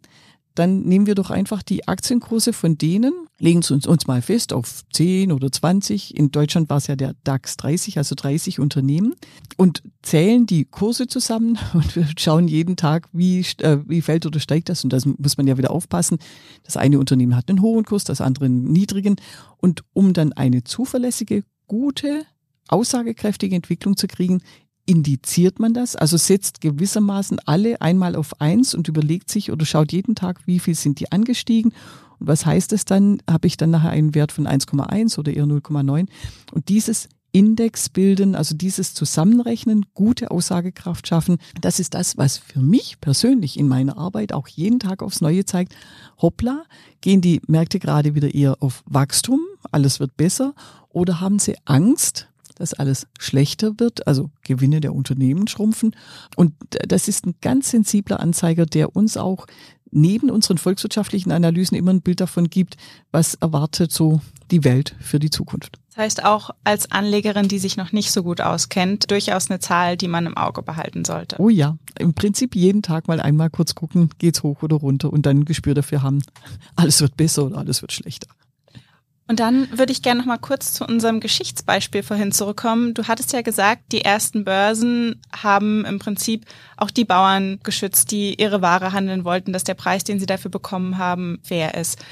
dann 0.55 0.81
nehmen 0.81 1.07
wir 1.07 1.15
doch 1.15 1.31
einfach 1.31 1.63
die 1.63 1.87
Aktienkurse 1.87 2.53
von 2.53 2.77
denen, 2.77 3.13
legen 3.39 3.59
es 3.59 3.71
uns, 3.71 3.87
uns 3.87 4.05
mal 4.07 4.21
fest 4.21 4.53
auf 4.53 4.83
10 4.93 5.31
oder 5.31 5.51
20. 5.51 6.15
In 6.15 6.31
Deutschland 6.31 6.69
war 6.69 6.77
es 6.77 6.87
ja 6.87 6.95
der 6.95 7.15
DAX 7.23 7.57
30, 7.57 7.97
also 7.97 8.13
30 8.15 8.59
Unternehmen 8.59 9.15
und 9.57 9.81
zählen 10.03 10.45
die 10.45 10.65
Kurse 10.65 11.07
zusammen 11.07 11.57
und 11.73 11.95
wir 11.95 12.07
schauen 12.17 12.47
jeden 12.47 12.75
Tag, 12.75 13.09
wie, 13.11 13.39
äh, 13.59 13.79
wie 13.87 14.01
fällt 14.01 14.25
oder 14.25 14.39
steigt 14.39 14.69
das. 14.69 14.83
Und 14.83 14.93
das 14.93 15.05
muss 15.05 15.37
man 15.37 15.47
ja 15.47 15.57
wieder 15.57 15.71
aufpassen. 15.71 16.19
Das 16.63 16.77
eine 16.77 16.99
Unternehmen 16.99 17.35
hat 17.35 17.49
einen 17.49 17.61
hohen 17.61 17.85
Kurs, 17.85 18.03
das 18.03 18.21
andere 18.21 18.45
einen 18.45 18.71
niedrigen. 18.71 19.15
Und 19.57 19.83
um 19.93 20.13
dann 20.13 20.33
eine 20.33 20.63
zuverlässige, 20.63 21.43
gute, 21.67 22.25
aussagekräftige 22.67 23.55
Entwicklung 23.55 23.97
zu 23.97 24.07
kriegen, 24.07 24.41
indiziert 24.85 25.59
man 25.59 25.73
das, 25.73 25.95
also 25.95 26.17
setzt 26.17 26.61
gewissermaßen 26.61 27.39
alle 27.45 27.81
einmal 27.81 28.15
auf 28.15 28.41
eins 28.41 28.75
und 28.75 28.87
überlegt 28.87 29.31
sich 29.31 29.51
oder 29.51 29.65
schaut 29.65 29.91
jeden 29.91 30.15
Tag, 30.15 30.41
wie 30.45 30.59
viel 30.59 30.75
sind 30.75 30.99
die 30.99 31.11
angestiegen? 31.11 31.73
Und 32.19 32.27
was 32.27 32.45
heißt 32.45 32.73
es 32.73 32.85
dann, 32.85 33.21
habe 33.29 33.47
ich 33.47 33.57
dann 33.57 33.71
nachher 33.71 33.91
einen 33.91 34.13
Wert 34.13 34.31
von 34.31 34.47
1,1 34.47 35.17
oder 35.17 35.33
eher 35.33 35.45
0,9 35.45 36.07
und 36.51 36.69
dieses 36.69 37.07
Index 37.33 37.89
bilden, 37.89 38.35
also 38.35 38.55
dieses 38.55 38.93
Zusammenrechnen, 38.93 39.87
gute 39.95 40.29
Aussagekraft 40.29 41.07
schaffen, 41.07 41.39
das 41.59 41.79
ist 41.79 41.95
das, 41.95 42.15
was 42.15 42.37
für 42.37 42.59
mich 42.59 43.01
persönlich 43.01 43.57
in 43.57 43.67
meiner 43.67 43.97
Arbeit 43.97 44.33
auch 44.33 44.47
jeden 44.47 44.79
Tag 44.79 45.01
aufs 45.01 45.19
Neue 45.19 45.43
zeigt. 45.43 45.75
Hoppla, 46.21 46.63
gehen 47.01 47.21
die 47.21 47.41
Märkte 47.47 47.79
gerade 47.79 48.13
wieder 48.13 48.35
eher 48.35 48.61
auf 48.61 48.83
Wachstum, 48.85 49.39
alles 49.71 49.99
wird 49.99 50.15
besser? 50.15 50.53
Oder 50.89 51.21
haben 51.21 51.39
sie 51.39 51.55
Angst, 51.65 52.27
dass 52.55 52.73
alles 52.73 53.07
schlechter 53.19 53.73
wird, 53.79 54.07
also 54.07 54.29
Gewinne 54.43 54.81
der 54.81 54.93
Unternehmen 54.93 55.47
schrumpfen. 55.47 55.95
Und 56.35 56.53
das 56.69 57.07
ist 57.07 57.25
ein 57.25 57.35
ganz 57.41 57.71
sensibler 57.71 58.19
Anzeiger, 58.19 58.65
der 58.65 58.95
uns 58.95 59.17
auch 59.17 59.47
neben 59.93 60.29
unseren 60.29 60.57
volkswirtschaftlichen 60.57 61.31
Analysen 61.31 61.77
immer 61.77 61.93
ein 61.93 62.01
Bild 62.01 62.19
davon 62.19 62.49
gibt, 62.49 62.77
was 63.11 63.35
erwartet 63.35 63.91
so 63.91 64.21
die 64.51 64.63
Welt 64.63 64.95
für 64.99 65.19
die 65.19 65.29
Zukunft. 65.29 65.77
Das 65.89 65.97
heißt 65.97 66.25
auch 66.25 66.49
als 66.63 66.91
Anlegerin, 66.91 67.47
die 67.47 67.59
sich 67.59 67.77
noch 67.77 67.91
nicht 67.91 68.11
so 68.11 68.23
gut 68.23 68.41
auskennt, 68.41 69.11
durchaus 69.11 69.51
eine 69.51 69.59
Zahl, 69.59 69.95
die 69.95 70.07
man 70.07 70.25
im 70.25 70.35
Auge 70.35 70.63
behalten 70.63 71.05
sollte. 71.05 71.35
Oh 71.39 71.49
ja, 71.49 71.77
im 71.99 72.15
Prinzip 72.15 72.55
jeden 72.55 72.81
Tag 72.81 73.07
mal 73.07 73.21
einmal 73.21 73.51
kurz 73.51 73.75
gucken, 73.75 74.09
geht's 74.17 74.41
hoch 74.41 74.63
oder 74.63 74.77
runter 74.77 75.13
und 75.13 75.27
dann 75.27 75.41
ein 75.41 75.45
Gespür 75.45 75.75
dafür 75.75 76.01
haben, 76.01 76.23
alles 76.75 76.99
wird 77.01 77.15
besser 77.15 77.45
oder 77.45 77.59
alles 77.59 77.81
wird 77.83 77.91
schlechter. 77.91 78.27
Und 79.27 79.39
dann 79.39 79.69
würde 79.77 79.93
ich 79.93 80.01
gerne 80.01 80.19
noch 80.19 80.27
mal 80.27 80.37
kurz 80.37 80.73
zu 80.73 80.85
unserem 80.85 81.21
Geschichtsbeispiel 81.21 82.03
vorhin 82.03 82.33
zurückkommen. 82.33 82.93
Du 82.93 83.07
hattest 83.07 83.31
ja 83.31 83.41
gesagt, 83.41 83.83
die 83.91 84.01
ersten 84.03 84.43
Börsen 84.43 85.21
haben 85.31 85.85
im 85.85 85.97
Prinzip 85.97 86.45
auch 86.75 86.91
die 86.91 87.05
Bauern 87.05 87.59
geschützt, 87.63 88.11
die 88.11 88.35
ihre 88.39 88.61
Ware 88.61 88.91
handeln 88.91 89.23
wollten, 89.23 89.53
dass 89.53 89.63
der 89.63 89.75
Preis, 89.75 90.03
den 90.03 90.19
sie 90.19 90.25
dafür 90.25 90.51
bekommen 90.51 90.97
haben, 90.97 91.39
fair 91.41 91.75
ist. 91.75 92.03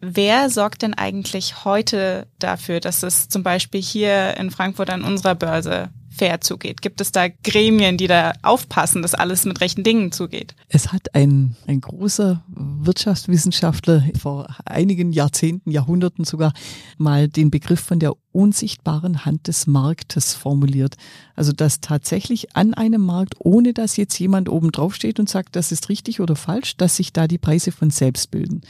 Wer 0.00 0.50
sorgt 0.50 0.82
denn 0.82 0.94
eigentlich 0.94 1.64
heute 1.64 2.26
dafür, 2.38 2.80
dass 2.80 3.02
es 3.02 3.28
zum 3.28 3.42
Beispiel 3.42 3.80
hier 3.80 4.36
in 4.36 4.50
Frankfurt 4.50 4.90
an 4.90 5.04
unserer 5.04 5.34
Börse 5.34 5.90
fair 6.14 6.40
zugeht? 6.40 6.82
Gibt 6.82 7.00
es 7.00 7.12
da 7.12 7.28
Gremien, 7.28 7.96
die 7.96 8.06
da 8.06 8.32
aufpassen, 8.42 9.02
dass 9.02 9.14
alles 9.14 9.44
mit 9.44 9.60
rechten 9.60 9.82
Dingen 9.82 10.12
zugeht? 10.12 10.54
Es 10.68 10.92
hat 10.92 11.14
ein, 11.14 11.56
ein 11.66 11.80
großer 11.80 12.42
Wirtschaftswissenschaftler 12.48 14.04
vor 14.20 14.54
einigen 14.64 15.12
Jahrzehnten, 15.12 15.70
Jahrhunderten 15.70 16.24
sogar 16.24 16.52
mal 16.98 17.28
den 17.28 17.50
Begriff 17.50 17.80
von 17.80 17.98
der 17.98 18.14
unsichtbaren 18.32 19.24
Hand 19.24 19.48
des 19.48 19.66
Marktes 19.66 20.34
formuliert. 20.34 20.96
Also 21.34 21.52
dass 21.52 21.80
tatsächlich 21.80 22.54
an 22.56 22.74
einem 22.74 23.02
Markt, 23.02 23.34
ohne 23.38 23.72
dass 23.72 23.96
jetzt 23.96 24.18
jemand 24.18 24.48
oben 24.48 24.72
drauf 24.72 24.94
steht 24.94 25.18
und 25.18 25.28
sagt, 25.28 25.56
das 25.56 25.72
ist 25.72 25.88
richtig 25.88 26.20
oder 26.20 26.36
falsch, 26.36 26.76
dass 26.76 26.96
sich 26.96 27.12
da 27.12 27.26
die 27.26 27.38
Preise 27.38 27.72
von 27.72 27.90
selbst 27.90 28.30
bilden 28.30 28.62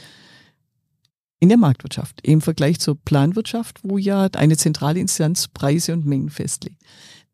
in 1.43 1.49
der 1.49 1.57
Marktwirtschaft 1.57 2.21
im 2.25 2.39
Vergleich 2.39 2.79
zur 2.79 2.95
Planwirtschaft, 2.95 3.81
wo 3.83 3.97
ja 3.97 4.29
eine 4.33 4.55
zentrale 4.55 5.01
Instanz 5.01 5.49
Preise 5.49 5.91
und 5.91 6.05
Mengen 6.05 6.29
festlegt. 6.29 6.81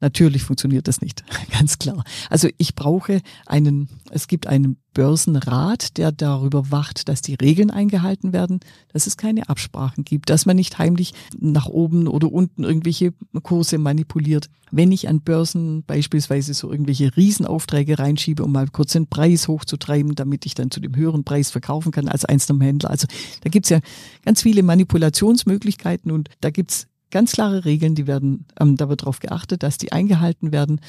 Natürlich 0.02 0.44
funktioniert 0.44 0.88
das 0.88 1.02
nicht, 1.02 1.24
ganz 1.52 1.78
klar. 1.78 2.04
Also 2.30 2.48
ich 2.58 2.76
brauche 2.76 3.22
einen, 3.46 3.90
es 4.12 4.28
gibt 4.28 4.48
einen 4.48 4.78
Börsenrat, 4.94 5.98
der 5.98 6.12
darüber 6.12 6.72
wacht, 6.72 7.10
dass 7.10 7.22
die 7.22 7.36
Regeln 7.36 7.70
eingehalten 7.70 8.34
werden, 8.34 8.60
dass 8.92 9.08
es 9.08 9.18
keine 9.18 9.48
Absprachen 9.48 10.04
gibt, 10.04 10.30
dass 10.30 10.46
man 10.46 10.56
nicht 10.56 10.78
heimlich 10.78 11.14
nach 11.40 11.68
oben 11.68 12.08
oder 12.08 12.32
unten 12.32 12.64
irgendwelche 12.64 13.14
Kurse 13.44 13.78
manipuliert. 13.78 14.50
Wenn 14.72 14.92
ich 14.92 15.08
an 15.08 15.22
Börsen 15.22 15.84
beispielsweise 15.84 16.54
so 16.54 16.72
irgendwelche 16.72 17.16
Riesenaufträge 17.16 18.00
reinschiebe, 18.00 18.44
um 18.44 18.52
mal 18.52 18.68
kurz 18.68 18.94
den 18.94 19.08
Preis 19.08 19.48
hochzutreiben, 19.48 20.16
damit 20.16 20.46
ich 20.46 20.54
dann 20.54 20.72
zu 20.72 20.80
dem 20.80 20.96
höheren 20.96 21.24
Preis 21.24 21.52
verkaufen 21.52 21.92
kann 21.92 22.10
als 22.10 22.26
einzelner 22.26 22.66
Händler. 22.66 22.90
Also 22.90 23.08
da 23.42 23.50
gibt's 23.50 23.70
ja 23.70 23.80
ganz 24.26 24.42
viele 24.42 24.64
Manipulationsmöglichkeiten 24.64 26.12
und 26.12 26.30
da 26.42 26.50
gibt's 26.50 26.89
ganz 27.12 27.34
klare 27.34 27.66
Regeln, 27.66 27.96
die 27.96 28.08
werden, 28.08 28.46
ähm, 28.60 28.78
da 28.78 28.90
wird 28.90 29.02
darauf 29.02 29.20
geachtet, 29.20 29.64
dass 29.64 29.78
die 29.78 29.92
eingehalten 29.92 30.52
werden. 30.52 30.82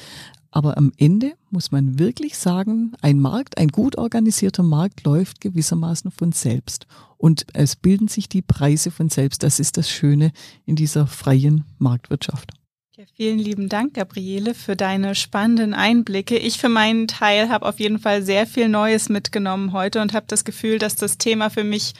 Aber 0.51 0.77
am 0.77 0.91
Ende 0.97 1.33
muss 1.49 1.71
man 1.71 1.97
wirklich 1.97 2.37
sagen, 2.37 2.91
ein 3.01 3.19
Markt, 3.19 3.57
ein 3.57 3.69
gut 3.69 3.97
organisierter 3.97 4.63
Markt 4.63 5.05
läuft 5.05 5.39
gewissermaßen 5.39 6.11
von 6.11 6.33
selbst. 6.33 6.87
Und 7.17 7.45
es 7.53 7.77
bilden 7.77 8.09
sich 8.09 8.27
die 8.27 8.41
Preise 8.41 8.91
von 8.91 9.07
selbst. 9.07 9.43
Das 9.43 9.59
ist 9.59 9.77
das 9.77 9.89
Schöne 9.89 10.31
in 10.65 10.75
dieser 10.75 11.07
freien 11.07 11.63
Marktwirtschaft. 11.77 12.51
Ja, 12.97 13.05
vielen 13.15 13.39
lieben 13.39 13.69
Dank, 13.69 13.93
Gabriele, 13.93 14.53
für 14.53 14.75
deine 14.75 15.15
spannenden 15.15 15.73
Einblicke. 15.73 16.37
Ich 16.37 16.57
für 16.57 16.69
meinen 16.69 17.07
Teil 17.07 17.47
habe 17.47 17.65
auf 17.65 17.79
jeden 17.79 17.99
Fall 17.99 18.21
sehr 18.21 18.45
viel 18.45 18.67
Neues 18.67 19.07
mitgenommen 19.07 19.71
heute 19.71 20.01
und 20.01 20.13
habe 20.13 20.25
das 20.27 20.43
Gefühl, 20.43 20.77
dass 20.77 20.95
das 20.95 21.17
Thema 21.17 21.49
für 21.49 21.63
mich 21.63 21.93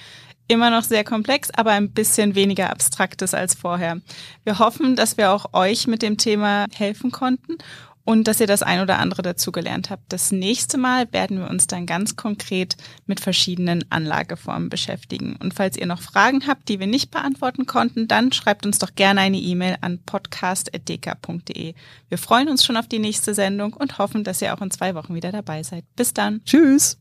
immer 0.47 0.69
noch 0.69 0.83
sehr 0.83 1.03
komplex, 1.03 1.49
aber 1.51 1.71
ein 1.71 1.91
bisschen 1.91 2.35
weniger 2.35 2.69
abstrakt 2.69 3.21
ist 3.21 3.33
als 3.33 3.55
vorher. 3.55 4.01
Wir 4.43 4.59
hoffen, 4.59 4.95
dass 4.95 5.17
wir 5.17 5.31
auch 5.31 5.53
euch 5.53 5.87
mit 5.87 6.01
dem 6.01 6.17
Thema 6.17 6.67
helfen 6.73 7.11
konnten 7.11 7.57
und 8.03 8.27
dass 8.27 8.39
ihr 8.39 8.47
das 8.47 8.63
ein 8.63 8.81
oder 8.81 8.99
andere 8.99 9.21
dazugelernt 9.21 9.89
habt. 9.89 10.11
Das 10.11 10.31
nächste 10.31 10.77
Mal 10.77 11.11
werden 11.13 11.39
wir 11.39 11.49
uns 11.49 11.67
dann 11.67 11.85
ganz 11.85 12.15
konkret 12.15 12.75
mit 13.05 13.19
verschiedenen 13.19 13.85
Anlageformen 13.89 14.69
beschäftigen. 14.69 15.35
Und 15.41 15.53
falls 15.53 15.77
ihr 15.77 15.85
noch 15.85 16.01
Fragen 16.01 16.47
habt, 16.47 16.69
die 16.69 16.79
wir 16.79 16.87
nicht 16.87 17.11
beantworten 17.11 17.65
konnten, 17.65 18.07
dann 18.07 18.31
schreibt 18.31 18.65
uns 18.65 18.79
doch 18.79 18.95
gerne 18.95 19.21
eine 19.21 19.37
E-Mail 19.37 19.77
an 19.81 19.99
podcast.dk.de. 20.05 21.73
Wir 22.09 22.17
freuen 22.17 22.49
uns 22.49 22.65
schon 22.65 22.77
auf 22.77 22.87
die 22.87 22.99
nächste 22.99 23.33
Sendung 23.33 23.73
und 23.73 23.97
hoffen, 23.97 24.23
dass 24.23 24.41
ihr 24.41 24.53
auch 24.53 24.61
in 24.61 24.71
zwei 24.71 24.95
Wochen 24.95 25.15
wieder 25.15 25.31
dabei 25.31 25.63
seid. 25.63 25.85
Bis 25.95 26.13
dann. 26.13 26.41
Tschüss. 26.45 26.97